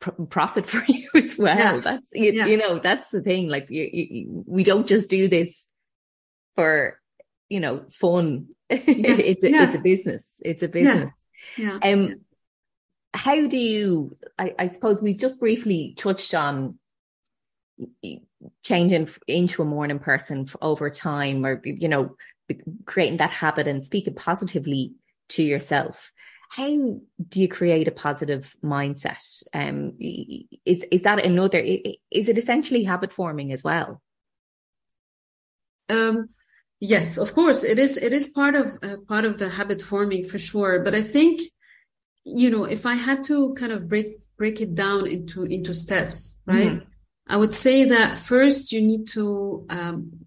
pr- 0.00 0.10
profit 0.10 0.66
for 0.66 0.84
you 0.86 1.08
as 1.14 1.36
well. 1.36 1.56
Yeah. 1.56 1.80
That's, 1.80 2.10
you, 2.12 2.32
yeah. 2.32 2.46
you, 2.46 2.58
know, 2.58 2.78
that's 2.78 3.10
the 3.10 3.22
thing. 3.22 3.48
Like 3.48 3.70
you, 3.70 3.88
you, 3.90 4.44
we 4.46 4.64
don't 4.64 4.86
just 4.86 5.10
do 5.10 5.28
this 5.28 5.66
for, 6.56 7.00
you 7.48 7.60
know, 7.60 7.84
fun. 7.90 8.48
Yeah. 8.70 9.16
it's 9.16 9.42
a, 9.42 9.48
it's 9.48 9.74
a 9.74 9.78
business. 9.78 10.42
It's 10.44 10.62
a 10.62 10.68
business. 10.68 11.10
Yeah. 11.56 11.78
Um, 11.82 12.20
how 13.14 13.46
do 13.46 13.58
you, 13.58 14.16
I, 14.38 14.54
I 14.58 14.68
suppose 14.68 15.00
we 15.00 15.14
just 15.14 15.40
briefly 15.40 15.94
touched 15.96 16.34
on 16.34 16.78
changing 18.62 19.08
into 19.26 19.62
a 19.62 19.64
morning 19.64 19.98
person 19.98 20.46
over 20.60 20.90
time 20.90 21.44
or, 21.44 21.60
you 21.64 21.88
know, 21.88 22.16
creating 22.84 23.18
that 23.18 23.30
habit 23.30 23.68
and 23.68 23.84
speaking 23.84 24.14
positively 24.14 24.94
to 25.30 25.42
yourself. 25.42 26.12
How 26.50 26.66
do 26.66 27.40
you 27.40 27.48
create 27.48 27.88
a 27.88 27.92
positive 27.92 28.54
mindset? 28.64 29.42
Um, 29.52 29.94
is, 29.98 30.84
is 30.90 31.02
that 31.02 31.24
another, 31.24 31.58
is 31.58 32.28
it 32.28 32.38
essentially 32.38 32.84
habit 32.84 33.12
forming 33.12 33.52
as 33.52 33.62
well? 33.62 34.00
Um, 35.90 36.30
yes, 36.80 37.18
of 37.18 37.34
course 37.34 37.64
it 37.64 37.78
is. 37.78 37.96
It 37.96 38.12
is 38.12 38.28
part 38.28 38.54
of, 38.54 38.78
uh, 38.82 38.96
part 39.06 39.24
of 39.24 39.38
the 39.38 39.48
habit 39.48 39.82
forming 39.82 40.24
for 40.24 40.38
sure. 40.38 40.80
But 40.80 40.94
I 40.94 41.02
think, 41.02 41.42
you 42.24 42.50
know, 42.50 42.64
if 42.64 42.86
I 42.86 42.94
had 42.94 43.24
to 43.24 43.54
kind 43.54 43.72
of 43.72 43.88
break 43.88 44.18
break 44.38 44.60
it 44.60 44.74
down 44.74 45.06
into 45.06 45.42
into 45.44 45.74
steps, 45.74 46.38
right? 46.46 46.68
Mm-hmm. 46.68 46.88
I 47.28 47.36
would 47.36 47.54
say 47.54 47.84
that 47.84 48.16
first 48.16 48.72
you 48.72 48.80
need 48.80 49.06
to 49.08 49.66
um, 49.68 50.26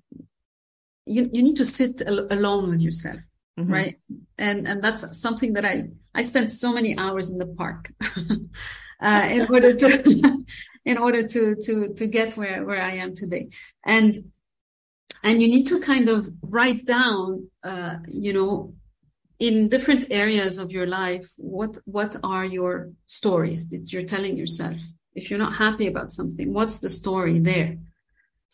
you 1.06 1.30
you 1.34 1.42
need 1.42 1.56
to 1.58 1.66
sit 1.66 2.02
al- 2.02 2.28
alone 2.30 2.70
with 2.70 2.82
yourself, 2.82 3.22
mm-hmm. 3.60 3.74
right? 3.74 3.96
And 4.38 4.68
and 4.68 4.84
that's 4.84 5.20
something 5.20 5.54
that 5.54 5.66
I 5.66 5.90
I 6.14 6.22
spent 6.22 6.50
so 6.50 6.74
many 6.74 6.98
hours 6.98 7.30
in 7.32 7.38
the 7.38 7.48
park 7.48 7.92
uh, 9.02 9.28
in 9.32 9.48
order 9.48 9.74
to 9.74 10.44
in 10.86 10.98
order 10.98 11.28
to 11.28 11.56
to 11.56 11.94
to 11.96 12.06
get 12.06 12.38
where 12.38 12.64
where 12.66 12.82
I 12.82 12.96
am 12.96 13.16
today, 13.16 13.50
and 13.86 14.14
and 15.24 15.42
you 15.42 15.48
need 15.48 15.68
to 15.68 15.80
kind 15.80 16.10
of 16.10 16.28
write 16.42 16.86
down, 16.86 17.50
uh, 17.64 17.96
you 18.08 18.34
know, 18.34 18.74
in 19.40 19.70
different 19.70 20.06
areas 20.12 20.60
of 20.60 20.72
your 20.72 20.86
life 20.86 21.32
what 21.38 21.76
what 21.86 22.16
are 22.24 22.46
your 22.46 22.92
stories 23.08 23.68
that 23.70 23.92
you're 23.92 24.04
telling 24.04 24.38
yourself? 24.38 24.80
If 25.16 25.30
you're 25.30 25.40
not 25.40 25.56
happy 25.56 25.88
about 25.88 26.12
something 26.12 26.54
what's 26.54 26.80
the 26.80 26.90
story 26.90 27.40
there? 27.40 27.78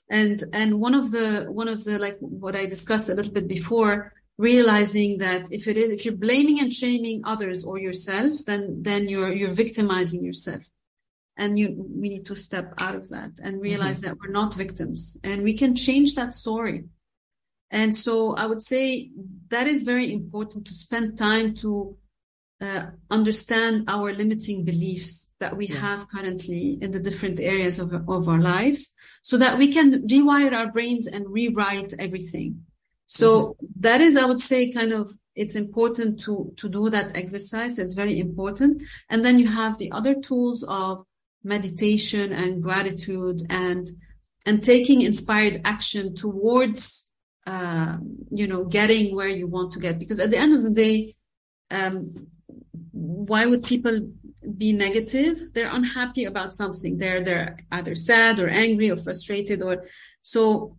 And 0.10 0.43
and 0.53 0.80
one 0.80 0.95
of 0.95 1.12
the 1.12 1.47
one 1.49 1.67
of 1.67 1.84
the 1.84 1.99
like 1.99 2.17
what 2.19 2.56
i 2.56 2.65
discussed 2.65 3.10
a 3.10 3.13
little 3.13 3.34
bit 3.34 3.47
before 3.47 4.13
realizing 4.38 5.17
that 5.17 5.47
if 5.51 5.67
it 5.67 5.77
is 5.77 5.91
if 5.91 6.06
you're 6.06 6.15
blaming 6.15 6.60
and 6.62 6.71
shaming 6.71 7.21
others 7.25 7.65
or 7.65 7.77
yourself 7.77 8.45
then 8.45 8.82
then 8.82 9.10
you're 9.10 9.34
you're 9.34 9.51
victimizing 9.65 10.23
yourself 10.23 10.63
and 11.38 11.58
you 11.58 11.76
we 11.78 12.10
need 12.10 12.26
to 12.26 12.36
step 12.36 12.73
out 12.80 12.95
of 12.95 13.10
that 13.10 13.32
and 13.41 13.62
realize 13.62 14.00
mm-hmm. 14.00 14.08
that 14.08 14.17
we're 14.19 14.32
not 14.32 14.54
victims 14.54 15.17
and 15.23 15.43
we 15.43 15.54
can 15.54 15.76
change 15.76 16.15
that 16.15 16.34
story 16.34 16.86
and 17.69 17.93
so 17.95 18.34
I 18.36 18.45
would 18.45 18.62
say 18.62 19.12
that 19.50 19.67
is 19.67 19.84
very 19.84 20.12
important 20.12 20.65
to 20.67 20.73
spend 20.73 21.17
time 21.17 21.54
to 21.56 21.97
uh, 22.62 22.86
understand 23.12 23.86
our 23.88 24.13
limiting 24.13 24.63
beliefs 24.63 25.30
that 25.39 25.56
we 25.56 25.67
yeah. 25.67 25.78
have 25.78 26.10
currently 26.10 26.78
in 26.82 26.91
the 26.91 27.00
different 27.00 27.39
areas 27.39 27.78
of, 27.78 27.93
of 27.93 28.28
our 28.28 28.39
lives 28.39 28.93
so 29.21 29.38
that 29.38 29.58
we 29.58 29.71
can 29.71 30.08
rewire 30.08 30.54
our 30.54 30.71
brains 30.71 31.08
and 31.08 31.30
rewrite 31.30 31.93
everything. 32.00 32.63
So 33.06 33.41
mm-hmm. 33.41 33.65
that 33.82 34.02
is, 34.02 34.17
I 34.17 34.26
would 34.26 34.39
say, 34.39 34.71
kind 34.71 34.93
of, 34.93 35.13
it's 35.36 35.56
important 35.56 36.19
to, 36.21 36.52
to 36.58 36.67
do 36.67 36.89
that 36.89 37.15
exercise. 37.15 37.78
It's 37.78 37.93
very 37.93 38.19
important. 38.19 38.82
And 39.10 39.23
then 39.23 39.38
you 39.38 39.47
have 39.47 39.78
the 39.78 39.91
other 39.91 40.15
tools 40.15 40.63
of 40.67 41.06
meditation 41.47 42.31
and 42.31 42.62
gratitude 42.62 43.39
and, 43.49 43.88
and 44.45 44.63
taking 44.63 45.01
inspired 45.01 45.62
action 45.63 46.15
towards 46.15 47.07
uh, 47.47 47.95
you 48.29 48.45
know, 48.45 48.65
getting 48.65 49.15
where 49.15 49.29
you 49.29 49.47
want 49.47 49.71
to 49.71 49.79
get. 49.79 49.97
Because 49.97 50.19
at 50.19 50.31
the 50.31 50.38
end 50.38 50.53
of 50.53 50.63
the 50.63 50.69
day, 50.69 51.15
um, 51.71 52.27
why 52.91 53.45
would 53.45 53.63
people 53.63 54.12
be 54.57 54.73
negative? 54.73 55.53
They're 55.53 55.73
unhappy 55.73 56.25
about 56.25 56.51
something. 56.51 56.97
They're 56.97 57.21
they're 57.21 57.57
either 57.71 57.95
sad 57.95 58.41
or 58.41 58.49
angry 58.49 58.89
or 58.91 58.97
frustrated 58.97 59.62
or 59.62 59.86
so. 60.21 60.77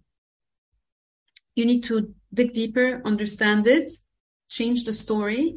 You 1.56 1.64
need 1.64 1.84
to 1.84 2.14
dig 2.34 2.52
deeper, 2.52 3.00
understand 3.04 3.66
it, 3.66 3.90
change 4.50 4.84
the 4.84 4.92
story, 4.92 5.56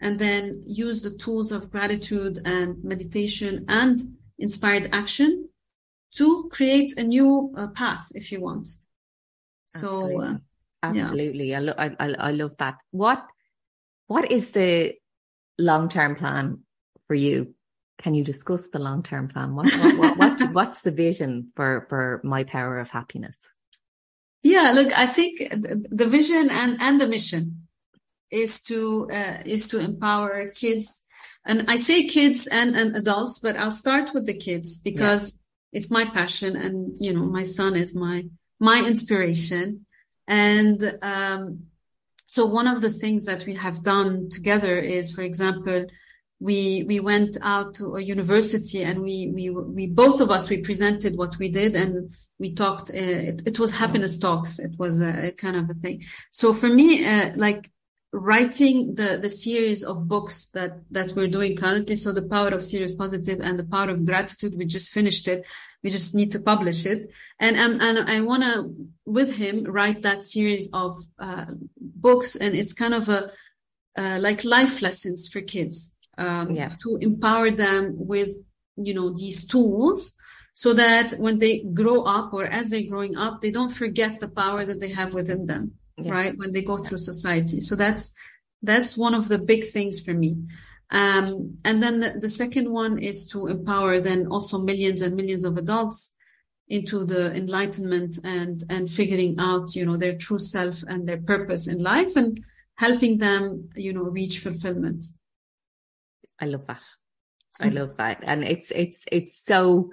and 0.00 0.18
then 0.18 0.64
use 0.66 1.00
the 1.00 1.16
tools 1.24 1.50
of 1.50 1.70
gratitude 1.70 2.36
and 2.44 2.84
meditation 2.84 3.64
and 3.68 3.98
inspired 4.38 4.88
action 4.92 5.48
to 6.16 6.48
create 6.52 6.98
a 6.98 7.02
new 7.02 7.52
uh, 7.56 7.68
path 7.68 8.10
if 8.14 8.32
you 8.32 8.40
want. 8.40 8.68
So 9.66 9.88
absolutely, 9.88 10.26
uh, 10.26 10.36
absolutely. 10.82 11.50
Yeah. 11.50 11.58
I, 11.58 11.60
lo- 11.60 11.74
I, 11.78 11.96
I 11.98 12.14
I 12.28 12.30
love 12.32 12.56
that. 12.58 12.76
What 12.90 13.26
what 14.06 14.30
is 14.30 14.50
the 14.50 14.94
long 15.58 15.88
term 15.88 16.16
plan 16.16 16.60
for 17.06 17.14
you? 17.14 17.54
Can 17.98 18.14
you 18.14 18.24
discuss 18.24 18.68
the 18.68 18.78
long 18.78 19.02
term 19.02 19.28
plan? 19.28 19.54
What, 19.54 19.66
what, 19.72 19.96
what, 19.96 20.16
what 20.16 20.40
what's 20.52 20.80
the 20.82 20.90
vision 20.90 21.52
for 21.56 21.86
for 21.88 22.20
my 22.24 22.44
power 22.44 22.78
of 22.78 22.90
happiness? 22.90 23.38
Yeah, 24.42 24.72
look, 24.72 24.92
I 24.98 25.06
think 25.06 25.38
the 25.50 26.06
vision 26.06 26.50
and 26.50 26.80
and 26.82 27.00
the 27.00 27.06
mission 27.06 27.68
is 28.30 28.60
to 28.62 29.08
uh, 29.12 29.38
is 29.44 29.68
to 29.68 29.78
empower 29.78 30.48
kids, 30.48 31.02
and 31.44 31.64
I 31.68 31.76
say 31.76 32.06
kids 32.06 32.46
and 32.46 32.76
and 32.76 32.96
adults, 32.96 33.38
but 33.38 33.56
I'll 33.56 33.72
start 33.72 34.12
with 34.14 34.26
the 34.26 34.34
kids 34.34 34.78
because 34.78 35.32
yeah. 35.32 35.78
it's 35.78 35.90
my 35.90 36.04
passion, 36.04 36.56
and 36.56 36.96
you 37.00 37.12
know, 37.12 37.24
my 37.24 37.42
son 37.42 37.74
is 37.76 37.94
my 37.94 38.24
my 38.60 38.84
inspiration. 38.86 39.86
And 40.28 40.98
um, 41.02 41.64
so 42.26 42.46
one 42.46 42.68
of 42.68 42.80
the 42.80 42.90
things 42.90 43.24
that 43.24 43.44
we 43.44 43.56
have 43.56 43.82
done 43.82 44.28
together 44.30 44.78
is, 44.78 45.10
for 45.10 45.22
example, 45.22 45.86
we 46.38 46.84
we 46.84 47.00
went 47.00 47.36
out 47.42 47.74
to 47.74 47.96
a 47.96 48.00
university 48.00 48.82
and 48.82 49.02
we 49.02 49.32
we 49.34 49.50
we 49.50 49.86
both 49.86 50.20
of 50.20 50.30
us 50.30 50.48
we 50.48 50.58
presented 50.58 51.16
what 51.16 51.38
we 51.38 51.48
did 51.48 51.74
and 51.74 52.10
we 52.38 52.52
talked. 52.52 52.90
Uh, 52.90 53.28
it, 53.30 53.42
it, 53.46 53.58
was 53.58 53.72
happiness 53.72 54.18
talks. 54.18 54.58
It 54.58 54.74
was 54.76 55.00
a, 55.00 55.28
a, 55.28 55.30
kind 55.32 55.56
of 55.56 55.70
a 55.70 55.74
thing. 55.74 56.02
So 56.32 56.52
for 56.52 56.68
me, 56.68 57.06
uh, 57.06 57.30
like 57.36 57.70
writing 58.12 58.94
the 58.94 59.16
the 59.16 59.28
series 59.30 59.82
of 59.82 60.06
books 60.06 60.46
that 60.52 60.82
that 60.90 61.12
we're 61.12 61.28
doing 61.28 61.56
currently. 61.56 61.96
So 61.96 62.12
the 62.12 62.28
power 62.28 62.48
of 62.48 62.64
serious 62.64 62.94
positive 62.94 63.40
and 63.40 63.58
the 63.58 63.64
power 63.64 63.90
of 63.90 64.04
gratitude 64.04 64.54
we 64.56 64.66
just 64.66 64.90
finished 64.90 65.26
it. 65.28 65.46
We 65.82 65.90
just 65.90 66.14
need 66.14 66.30
to 66.32 66.40
publish 66.40 66.86
it. 66.86 67.10
And 67.40 67.58
um, 67.58 67.80
and 67.80 67.98
i 68.10 68.20
want 68.20 68.42
to 68.42 68.74
with 69.06 69.34
him 69.36 69.64
write 69.64 70.02
that 70.02 70.22
series 70.22 70.68
of 70.72 70.98
uh, 71.18 71.46
books. 71.78 72.36
And 72.36 72.54
it's 72.54 72.72
kind 72.72 72.94
of 72.94 73.08
a 73.08 73.30
uh, 73.96 74.18
like 74.20 74.44
life 74.44 74.82
lessons 74.82 75.28
for 75.28 75.40
kids 75.40 75.94
um, 76.18 76.50
yeah. 76.50 76.72
to 76.82 76.98
empower 77.00 77.50
them 77.50 77.94
with 77.96 78.30
you 78.76 78.94
know 78.94 79.10
these 79.10 79.46
tools 79.46 80.14
so 80.54 80.74
that 80.74 81.12
when 81.12 81.38
they 81.38 81.60
grow 81.60 82.02
up 82.02 82.32
or 82.32 82.44
as 82.44 82.70
they're 82.70 82.88
growing 82.88 83.16
up 83.16 83.40
they 83.40 83.50
don't 83.50 83.70
forget 83.70 84.20
the 84.20 84.28
power 84.28 84.64
that 84.64 84.80
they 84.80 84.90
have 84.90 85.12
within 85.12 85.44
them 85.44 85.72
yes. 85.96 86.10
right? 86.10 86.32
When 86.36 86.52
they 86.52 86.62
go 86.62 86.78
through 86.78 86.98
society. 86.98 87.60
So 87.60 87.76
that's, 87.76 88.14
that's 88.62 88.96
one 88.96 89.14
of 89.14 89.28
the 89.28 89.38
big 89.38 89.64
things 89.64 90.00
for 90.00 90.14
me. 90.14 90.36
Um, 90.90 91.56
and 91.64 91.82
then 91.82 92.00
the, 92.00 92.18
the, 92.20 92.28
second 92.28 92.70
one 92.70 92.98
is 92.98 93.26
to 93.28 93.46
empower 93.46 93.98
then 93.98 94.26
also 94.26 94.58
millions 94.58 95.00
and 95.00 95.16
millions 95.16 95.44
of 95.44 95.56
adults 95.56 96.12
into 96.68 97.06
the 97.06 97.34
enlightenment 97.34 98.18
and, 98.24 98.62
and 98.68 98.90
figuring 98.90 99.36
out, 99.38 99.74
you 99.74 99.86
know, 99.86 99.96
their 99.96 100.16
true 100.18 100.38
self 100.38 100.82
and 100.86 101.08
their 101.08 101.20
purpose 101.22 101.66
in 101.66 101.78
life 101.78 102.14
and 102.14 102.44
helping 102.74 103.16
them, 103.16 103.70
you 103.74 103.94
know, 103.94 104.02
reach 104.02 104.40
fulfillment. 104.40 105.04
I 106.38 106.46
love 106.46 106.66
that. 106.66 106.82
I 107.58 107.68
love 107.68 107.96
that. 107.96 108.18
And 108.22 108.44
it's, 108.44 108.70
it's, 108.70 109.04
it's 109.10 109.42
so 109.42 109.90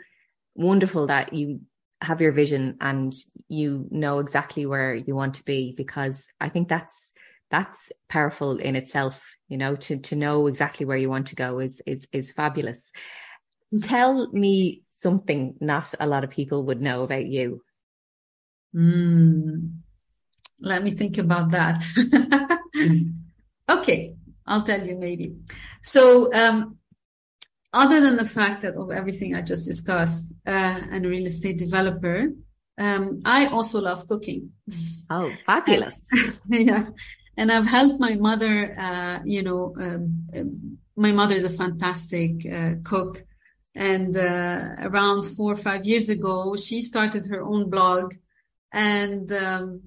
wonderful 0.56 1.08
that 1.08 1.32
you 1.34 1.62
have 2.02 2.22
your 2.22 2.32
vision 2.32 2.78
and 2.80 3.14
you 3.48 3.88
know 3.92 4.20
exactly 4.20 4.66
where 4.66 4.96
you 4.96 5.16
want 5.16 5.36
to 5.36 5.44
be 5.44 5.74
because 5.76 6.28
I 6.40 6.50
think 6.50 6.70
that's 6.70 7.12
that's 7.52 7.92
powerful 8.08 8.58
in 8.58 8.76
itself 8.76 9.36
you 9.48 9.58
know 9.58 9.76
to 9.76 9.98
to 10.00 10.16
know 10.16 10.48
exactly 10.48 10.86
where 10.86 10.98
you 10.98 11.10
want 11.10 11.28
to 11.28 11.36
go 11.36 11.60
is 11.60 11.82
is 11.86 12.08
is 12.12 12.32
fabulous. 12.32 12.92
Tell 13.82 14.32
me 14.32 14.84
something 14.96 15.56
not 15.60 15.94
a 16.00 16.08
lot 16.08 16.24
of 16.24 16.30
people 16.30 16.66
would 16.66 16.82
know 16.82 17.04
about 17.04 17.26
you. 17.26 17.62
Mm, 18.76 19.80
let 20.60 20.84
me 20.84 20.92
think 20.92 21.18
about 21.18 21.52
that. 21.52 21.84
Okay. 23.70 24.16
I'll 24.48 24.64
tell 24.64 24.86
you 24.86 24.96
maybe. 24.98 25.36
So 25.84 26.34
um 26.34 26.79
other 27.73 28.01
than 28.01 28.17
the 28.17 28.25
fact 28.25 28.62
that 28.62 28.75
of 28.75 28.91
everything 28.91 29.36
I 29.36 29.41
just 29.41 29.65
discussed, 29.65 30.32
uh, 30.47 30.82
and 30.91 31.05
a 31.05 31.10
real 31.10 31.27
estate 31.27 31.58
developer, 31.58 32.29
um, 32.79 33.21
I 33.25 33.47
also 33.47 33.82
love 33.82 34.08
cooking. 34.08 34.51
Oh, 35.10 35.32
fabulous! 35.45 36.08
yeah, 36.49 36.88
and 37.38 37.51
I've 37.51 37.67
helped 37.67 37.99
my 37.99 38.15
mother. 38.15 38.75
Uh, 38.77 39.19
you 39.25 39.43
know, 39.43 39.75
um, 39.79 40.27
um, 40.36 40.77
my 40.95 41.12
mother 41.12 41.36
is 41.36 41.43
a 41.43 41.49
fantastic 41.49 42.45
uh, 42.51 42.75
cook, 42.84 43.23
and 43.75 44.17
uh, 44.17 44.75
around 44.79 45.23
four 45.23 45.53
or 45.53 45.58
five 45.58 45.86
years 45.86 46.10
ago, 46.10 46.55
she 46.55 46.82
started 46.82 47.27
her 47.27 47.41
own 47.41 47.69
blog, 47.69 48.15
and 48.73 49.32
um, 49.32 49.82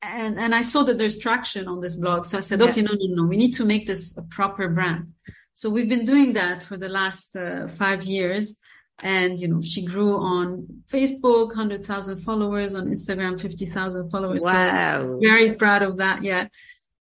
and 0.00 0.38
and 0.38 0.54
I 0.54 0.62
saw 0.62 0.82
that 0.84 0.96
there's 0.96 1.18
traction 1.18 1.68
on 1.68 1.80
this 1.80 1.96
blog. 1.96 2.24
So 2.24 2.38
I 2.38 2.40
said, 2.40 2.60
yeah. 2.60 2.70
okay, 2.70 2.82
no, 2.82 2.92
no, 2.92 3.22
no, 3.22 3.24
we 3.24 3.36
need 3.36 3.52
to 3.54 3.64
make 3.64 3.86
this 3.86 4.16
a 4.16 4.22
proper 4.22 4.68
brand. 4.68 5.12
So 5.60 5.68
we've 5.68 5.90
been 5.90 6.06
doing 6.06 6.32
that 6.32 6.62
for 6.62 6.78
the 6.78 6.88
last 6.88 7.36
uh, 7.36 7.68
five 7.68 8.04
years. 8.04 8.56
And, 9.02 9.38
you 9.38 9.46
know, 9.46 9.60
she 9.60 9.84
grew 9.84 10.16
on 10.16 10.84
Facebook, 10.90 11.48
100,000 11.48 12.16
followers, 12.16 12.74
on 12.74 12.86
Instagram, 12.86 13.38
50,000 13.38 14.08
followers. 14.08 14.42
Wow. 14.42 15.00
So 15.00 15.18
very 15.22 15.56
proud 15.56 15.82
of 15.82 15.98
that. 15.98 16.22
Yeah. 16.22 16.46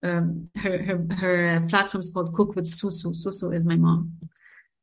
Um, 0.02 0.50
her, 0.56 0.76
her, 0.80 1.06
her 1.20 1.46
uh, 1.46 1.68
platform 1.68 2.00
is 2.02 2.10
called 2.10 2.34
Cook 2.34 2.56
with 2.56 2.66
Susu. 2.66 3.14
Susu 3.14 3.54
is 3.54 3.64
my 3.64 3.76
mom. 3.76 4.14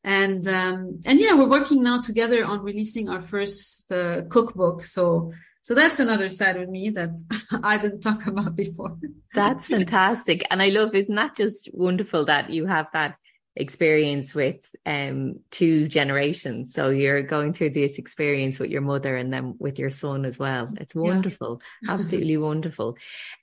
And, 0.05 0.47
um, 0.47 1.01
and 1.05 1.19
yeah, 1.19 1.35
we're 1.35 1.51
working 1.51 1.83
now 1.83 2.01
together 2.01 2.45
on 2.45 2.61
releasing 2.61 3.09
our 3.09 3.21
first 3.21 3.91
uh, 3.91 4.23
cookbook. 4.29 4.85
So 4.85 5.33
so 5.63 5.75
that's 5.75 5.99
another 5.99 6.29
side 6.29 6.59
of 6.59 6.69
me 6.69 6.91
that 6.91 7.19
I 7.65 7.79
didn't 7.79 8.03
talk 8.03 8.27
about 8.29 8.55
before. 8.55 8.99
That's 9.35 9.67
fantastic. 9.69 10.45
And 10.51 10.63
I 10.63 10.69
love, 10.69 10.95
isn't 10.95 11.15
that 11.17 11.35
just 11.35 11.71
wonderful 11.73 12.27
that 12.27 12.51
you 12.51 12.67
have 12.67 12.89
that 12.93 13.17
experience 13.57 14.35
with 14.35 14.69
um 14.85 15.39
two 15.51 15.87
generations 15.87 16.73
so 16.75 16.91
you're 16.91 17.23
going 17.23 17.53
through 17.53 17.71
this 17.71 17.99
experience 17.99 18.59
with 18.59 18.71
your 18.71 18.81
mother 18.81 19.15
and 19.15 19.33
then 19.33 19.55
with 19.59 19.79
your 19.79 19.91
son 19.91 20.25
as 20.25 20.39
well 20.39 20.73
it's 20.81 20.95
wonderful 20.95 21.61
yeah. 21.83 21.93
absolutely 21.93 22.37
wonderful 22.37 22.97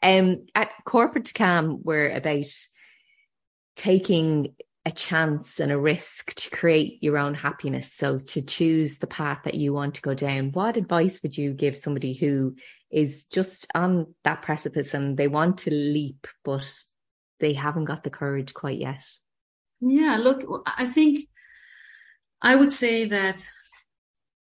um 0.03 0.45
at 0.53 0.69
Corporate 0.83 1.31
Calm 1.33 1.79
we're 1.83 2.09
about 2.09 2.45
taking 3.75 4.53
a 4.85 4.91
chance 4.91 5.59
and 5.59 5.71
a 5.71 5.77
risk 5.77 6.33
to 6.33 6.49
create 6.49 7.03
your 7.03 7.17
own 7.17 7.35
happiness. 7.35 7.93
So 7.93 8.17
to 8.17 8.41
choose 8.41 8.97
the 8.97 9.07
path 9.07 9.39
that 9.43 9.53
you 9.53 9.73
want 9.73 9.95
to 9.95 10.01
go 10.01 10.13
down, 10.13 10.51
what 10.51 10.77
advice 10.77 11.21
would 11.21 11.37
you 11.37 11.53
give 11.53 11.75
somebody 11.75 12.13
who 12.13 12.55
is 12.89 13.25
just 13.25 13.67
on 13.75 14.15
that 14.23 14.41
precipice 14.41 14.93
and 14.93 15.17
they 15.17 15.27
want 15.27 15.59
to 15.59 15.71
leap, 15.71 16.27
but 16.43 16.67
they 17.39 17.53
haven't 17.53 17.85
got 17.85 18.03
the 18.03 18.09
courage 18.09 18.53
quite 18.53 18.79
yet? 18.79 19.03
Yeah, 19.81 20.17
look, 20.17 20.43
I 20.65 20.85
think 20.85 21.27
I 22.41 22.55
would 22.55 22.71
say 22.71 23.05
that, 23.05 23.49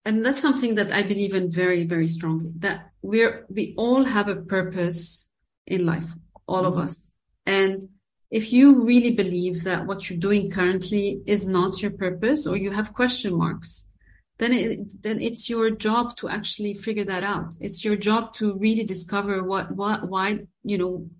and 0.04 0.24
that's 0.24 0.40
something 0.40 0.74
that 0.74 0.92
I 0.92 1.02
believe 1.02 1.34
in 1.34 1.50
very, 1.50 1.84
very 1.84 2.06
strongly, 2.06 2.52
that 2.58 2.90
we're, 3.02 3.46
we 3.48 3.74
all 3.76 4.04
have 4.04 4.28
a 4.28 4.36
purpose 4.36 5.28
in 5.66 5.86
life, 5.86 6.12
all 6.46 6.64
mm-hmm. 6.64 6.78
of 6.78 6.84
us. 6.84 7.12
And 7.46 7.88
if 8.30 8.52
you 8.52 8.84
really 8.84 9.12
believe 9.12 9.64
that 9.64 9.86
what 9.86 10.08
you're 10.08 10.18
doing 10.18 10.50
currently 10.50 11.22
is 11.26 11.46
not 11.46 11.82
your 11.82 11.90
purpose 11.90 12.46
or 12.46 12.56
you 12.56 12.70
have 12.70 12.92
question 12.92 13.36
marks, 13.36 13.86
then 14.38 14.52
it, 14.52 15.02
then 15.02 15.20
it's 15.20 15.50
your 15.50 15.70
job 15.70 16.16
to 16.16 16.28
actually 16.28 16.74
figure 16.74 17.04
that 17.04 17.22
out. 17.22 17.54
It's 17.60 17.84
your 17.84 17.96
job 17.96 18.32
to 18.34 18.56
really 18.56 18.84
discover 18.84 19.44
what, 19.44 19.70
what, 19.70 20.08
why, 20.08 20.46
you 20.64 20.78
know, 20.78 21.10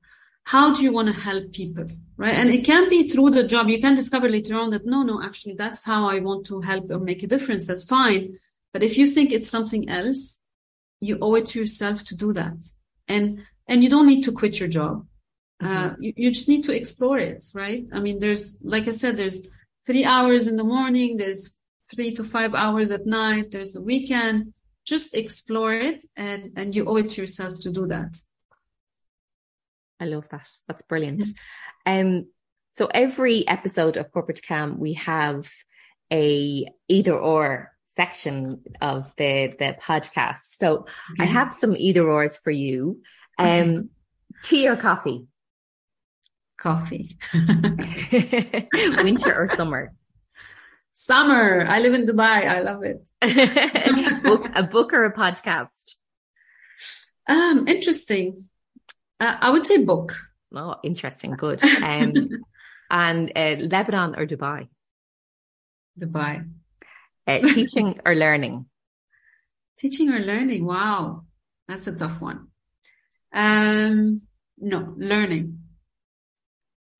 how 0.44 0.74
do 0.74 0.83
you 0.83 0.92
want 0.92 1.09
to 1.09 1.20
help 1.20 1.53
people? 1.53 1.87
Right. 2.16 2.35
And 2.35 2.50
it 2.50 2.64
can 2.64 2.90
be 2.90 3.09
through 3.09 3.31
the 3.31 3.44
job. 3.44 3.70
You 3.70 3.81
can 3.81 3.94
discover 3.94 4.29
later 4.29 4.59
on 4.59 4.70
that 4.70 4.85
no, 4.85 5.03
no, 5.03 5.22
actually 5.22 5.55
that's 5.55 5.85
how 5.85 6.09
I 6.09 6.20
want 6.20 6.44
to 6.46 6.61
help 6.61 6.90
or 6.90 6.98
make 6.98 7.22
a 7.22 7.26
difference. 7.26 7.66
That's 7.66 7.85
fine. 7.85 8.38
But 8.72 8.83
if 8.83 8.98
you 8.98 9.07
think 9.07 9.33
it's 9.33 9.48
something 9.48 9.88
else, 9.88 10.38
you 11.00 11.18
owe 11.22 11.35
it 11.37 11.46
to 11.46 11.61
yourself 11.61 12.05
to 12.05 12.16
do 12.16 12.35
that. 12.35 12.62
And, 13.09 13.46
and 13.66 13.83
you 13.83 13.88
don't 13.88 14.07
need 14.07 14.22
to 14.24 14.33
quit 14.33 14.61
your 14.61 14.68
job 14.68 15.07
uh, 15.62 15.90
you, 15.98 16.12
you 16.16 16.31
just 16.31 16.48
need 16.48 16.64
to 16.64 16.74
explore 16.74 17.18
it, 17.18 17.44
right? 17.55 17.85
I 17.92 18.00
mean, 18.00 18.18
there's, 18.18 18.57
like 18.62 18.88
I 18.88 18.92
said, 18.92 19.16
there's 19.16 19.42
three 19.87 20.05
hours 20.05 20.46
in 20.46 20.57
the 20.57 20.64
morning, 20.64 21.16
there's 21.16 21.55
three 21.94 22.14
to 22.14 22.24
five 22.24 22.55
hours 22.55 22.90
at 22.90 23.07
night, 23.07 23.50
there's 23.50 23.72
the 23.72 23.83
weekend. 23.83 24.55
Just 24.87 25.14
explore 25.14 25.74
it 25.74 26.05
and, 26.16 26.53
and 26.57 26.74
you 26.74 26.87
owe 26.87 26.96
it 26.96 27.11
to 27.11 27.20
yourself 27.20 27.61
to 27.61 27.70
do 27.70 27.87
that. 27.88 28.16
I 30.00 30.06
love 30.06 30.28
that. 30.30 30.48
That's 30.66 30.82
brilliant. 30.82 31.24
Um, 31.86 32.26
so 32.72 32.86
every 32.86 33.46
episode 33.46 33.96
of 33.96 34.10
Corporate 34.10 34.40
Calm, 34.46 34.78
we 34.78 34.94
have 34.94 35.50
a 36.12 36.66
either 36.88 37.14
or 37.14 37.70
section 37.96 38.62
of 38.80 39.12
the 39.16 39.54
the 39.58 39.76
podcast. 39.82 40.44
So. 40.44 40.86
I 41.18 41.24
have 41.24 41.52
some 41.52 41.76
either 41.76 42.08
ors 42.08 42.38
for 42.38 42.50
you. 42.50 43.02
Um, 43.38 43.90
tea 44.42 44.68
or 44.68 44.76
coffee? 44.76 45.26
Coffee. 46.58 47.18
Winter 48.12 49.34
or 49.34 49.46
summer? 49.46 49.92
Summer. 50.92 51.66
I 51.66 51.80
live 51.80 51.94
in 51.94 52.04
Dubai. 52.06 52.46
I 52.46 52.60
love 52.60 52.82
it. 52.82 53.02
book, 54.22 54.46
a 54.54 54.62
book 54.62 54.92
or 54.92 55.04
a 55.04 55.14
podcast? 55.14 55.96
Um, 57.26 57.66
interesting. 57.66 58.49
Uh, 59.20 59.37
I 59.40 59.50
would 59.50 59.66
say 59.66 59.85
book. 59.85 60.16
Oh, 60.54 60.76
interesting. 60.83 61.33
Good. 61.33 61.62
Um, 61.62 62.14
and 62.90 63.33
uh, 63.37 63.56
Lebanon 63.59 64.16
or 64.16 64.26
Dubai? 64.26 64.68
Dubai. 66.00 66.48
Uh, 67.26 67.38
teaching 67.40 68.00
or 68.04 68.14
learning? 68.14 68.66
Teaching 69.78 70.11
or 70.11 70.18
learning. 70.18 70.66
Wow, 70.66 71.24
that's 71.66 71.87
a 71.87 71.94
tough 71.94 72.20
one. 72.20 72.48
Um, 73.33 74.22
no, 74.59 74.94
learning 74.98 75.61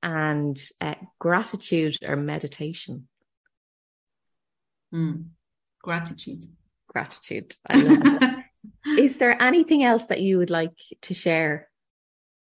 and 0.03 0.59
uh, 0.79 0.95
gratitude 1.19 1.97
or 2.05 2.15
meditation? 2.15 3.07
Mm. 4.93 5.27
Gratitude. 5.81 6.45
Gratitude. 6.87 7.53
I 7.67 7.77
love 7.77 7.99
it. 8.03 8.39
Is 8.99 9.17
there 9.17 9.41
anything 9.41 9.83
else 9.83 10.05
that 10.07 10.21
you 10.21 10.37
would 10.37 10.49
like 10.49 10.77
to 11.03 11.13
share? 11.13 11.69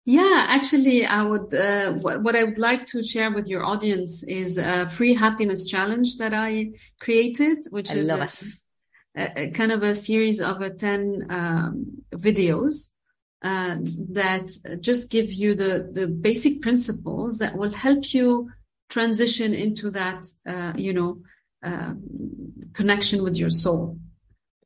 Yeah, 0.06 0.46
actually, 0.48 1.04
I 1.04 1.22
would. 1.22 1.54
Uh, 1.54 1.92
what, 1.94 2.22
what 2.22 2.34
I 2.34 2.44
would 2.44 2.58
like 2.58 2.86
to 2.86 3.02
share 3.02 3.30
with 3.30 3.46
your 3.46 3.64
audience 3.64 4.22
is 4.24 4.58
a 4.58 4.88
free 4.88 5.14
happiness 5.14 5.66
challenge 5.66 6.16
that 6.16 6.32
I 6.32 6.70
created, 7.00 7.58
which 7.70 7.90
I 7.90 7.94
is 7.94 8.08
a, 8.08 8.28
a, 9.36 9.50
kind 9.50 9.72
of 9.72 9.82
a 9.82 9.94
series 9.94 10.40
of 10.40 10.62
a 10.62 10.70
10 10.70 11.26
um, 11.30 12.02
videos 12.12 12.88
uh, 13.42 13.76
that 14.10 14.50
just 14.80 15.10
give 15.10 15.32
you 15.32 15.54
the, 15.54 15.90
the 15.92 16.06
basic 16.06 16.60
principles 16.60 17.38
that 17.38 17.56
will 17.56 17.72
help 17.72 18.12
you 18.14 18.50
transition 18.88 19.54
into 19.54 19.90
that, 19.90 20.26
uh, 20.46 20.72
you 20.76 20.92
know, 20.92 21.18
um, 21.62 22.02
connection 22.72 23.22
with 23.22 23.36
your 23.36 23.50
soul. 23.50 23.98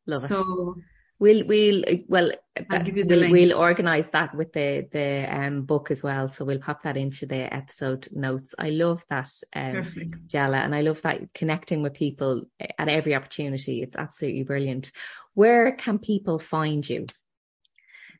Love 0.07 0.21
so, 0.21 0.77
it. 0.77 0.85
We'll 1.19 1.47
we'll 1.47 1.85
well 2.09 2.33
I'll 2.71 2.83
give 2.83 2.97
you 2.97 3.05
the 3.05 3.15
we'll, 3.15 3.21
link. 3.21 3.33
we'll 3.33 3.59
organize 3.59 4.11
that 4.11 4.35
with 4.35 4.53
the 4.53 4.87
the 4.91 5.27
um 5.31 5.63
book 5.63 5.91
as 5.91 6.03
well. 6.03 6.29
So 6.29 6.45
we'll 6.45 6.59
pop 6.59 6.83
that 6.83 6.97
into 6.97 7.27
the 7.27 7.53
episode 7.55 8.09
notes. 8.13 8.55
I 8.59 8.71
love 8.71 9.05
that 9.11 9.31
um 9.55 9.87
Jella 10.27 10.59
and 10.59 10.75
I 10.75 10.83
love 10.83 11.03
that 11.03 11.33
connecting 11.33 11.83
with 11.83 11.95
people 11.95 12.45
at 12.61 12.89
every 12.89 13.15
opportunity. 13.15 13.83
It's 13.83 13.97
absolutely 13.97 14.43
brilliant. 14.43 14.93
Where 15.35 15.73
can 15.73 15.99
people 15.99 16.39
find 16.39 16.89
you? 16.89 17.07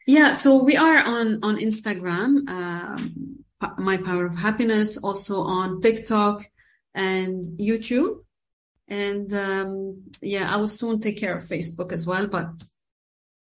Yeah, 0.07 0.33
so 0.35 0.63
we 0.63 0.77
are 0.77 1.03
on 1.03 1.41
on 1.43 1.57
Instagram, 1.59 2.49
um, 2.49 3.45
my 3.79 3.97
power 3.97 4.27
of 4.27 4.37
happiness, 4.37 4.99
also 4.99 5.41
on 5.41 5.81
TikTok 5.81 6.47
and 6.95 7.45
YouTube, 7.59 8.19
and 8.87 9.33
um, 9.33 10.03
yeah, 10.21 10.53
I 10.53 10.57
will 10.57 10.69
soon 10.69 11.01
take 11.01 11.19
care 11.19 11.35
of 11.37 11.43
Facebook 11.43 11.91
as 11.93 12.07
well, 12.07 12.27
but 12.27 12.51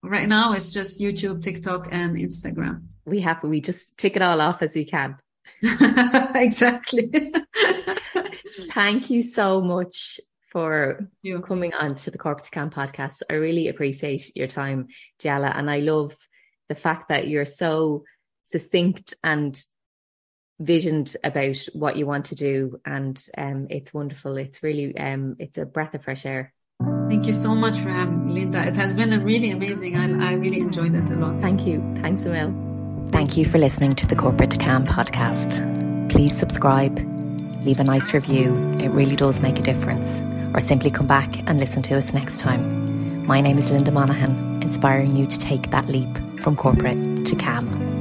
right 0.04 0.28
now 0.28 0.54
it's 0.54 0.74
just 0.74 1.00
YouTube, 1.00 1.42
TikTok, 1.42 1.88
and 1.92 2.18
Instagram. 2.18 2.84
We 3.06 3.22
have 3.22 3.44
we 3.44 3.62
just 3.62 3.98
tick 3.98 4.16
it 4.16 4.22
all 4.22 4.42
off 4.42 4.62
as 4.62 4.76
we 4.76 4.86
can. 4.86 5.18
exactly. 6.36 7.10
Thank 8.72 9.10
you 9.10 9.22
so 9.22 9.62
much 9.62 10.20
for 10.52 11.10
coming 11.44 11.74
on 11.74 11.96
to 11.96 12.12
the 12.12 12.18
Corporate 12.18 12.52
Calm 12.52 12.70
podcast. 12.70 13.24
I 13.30 13.34
really 13.34 13.70
appreciate 13.70 14.36
your 14.36 14.48
time, 14.48 14.88
Jella, 15.20 15.52
and 15.56 15.70
I 15.70 15.80
love 15.80 16.16
the 16.70 16.76
fact 16.76 17.10
that 17.10 17.28
you're 17.28 17.46
so 17.46 18.04
succinct 18.46 19.16
and 19.24 19.60
visioned 20.60 21.16
about 21.24 21.58
what 21.74 21.98
you 21.98 22.06
want 22.06 22.26
to 22.26 22.36
do 22.36 22.80
and 22.86 23.26
um, 23.38 23.68
it's 23.70 23.94
wonderful 23.94 24.38
it's 24.38 24.62
really 24.62 24.96
um, 24.98 25.36
it's 25.40 25.58
a 25.58 25.66
breath 25.66 25.96
of 25.96 26.04
fresh 26.04 26.26
air 26.26 26.54
thank 27.10 27.26
you 27.26 27.34
so 27.34 27.54
much 27.54 27.80
for 27.80 27.90
having 27.90 28.26
me 28.26 28.34
linda 28.34 28.66
it 28.68 28.76
has 28.76 28.94
been 28.94 29.24
really 29.24 29.52
amazing 29.52 29.96
I, 29.96 30.30
I 30.30 30.34
really 30.34 30.60
enjoyed 30.60 30.96
it 30.96 31.10
a 31.10 31.16
lot 31.16 31.42
thank 31.42 31.66
you 31.66 31.82
thanks 32.02 32.26
Emil 32.26 32.54
thank 33.12 33.38
you 33.38 33.46
for 33.46 33.58
listening 33.58 33.96
to 33.96 34.08
the 34.08 34.16
Corporate 34.16 34.60
Calm 34.60 34.86
podcast 34.86 35.62
please 36.10 36.36
subscribe 36.38 37.14
leave 37.64 37.80
a 37.80 37.84
nice 37.84 38.14
review. 38.14 38.56
It 38.80 38.90
really 38.90 39.16
does 39.16 39.42
make 39.42 39.60
a 39.60 39.62
difference. 39.62 40.22
Or 40.54 40.60
simply 40.60 40.92
come 40.92 41.08
back 41.08 41.38
and 41.48 41.60
listen 41.60 41.82
to 41.84 41.96
us 41.96 42.14
next 42.14 42.40
time. 42.40 43.26
My 43.26 43.42
name 43.42 43.58
is 43.58 43.72
Linda 43.72 43.92
Monaghan, 43.92 44.62
inspiring 44.62 45.16
you 45.16 45.26
to 45.26 45.40
take 45.40 45.72
that 45.72 45.88
leap 45.88 46.10
from 46.42 46.56
corporate 46.56 47.26
to 47.26 47.36
calm. 47.36 47.93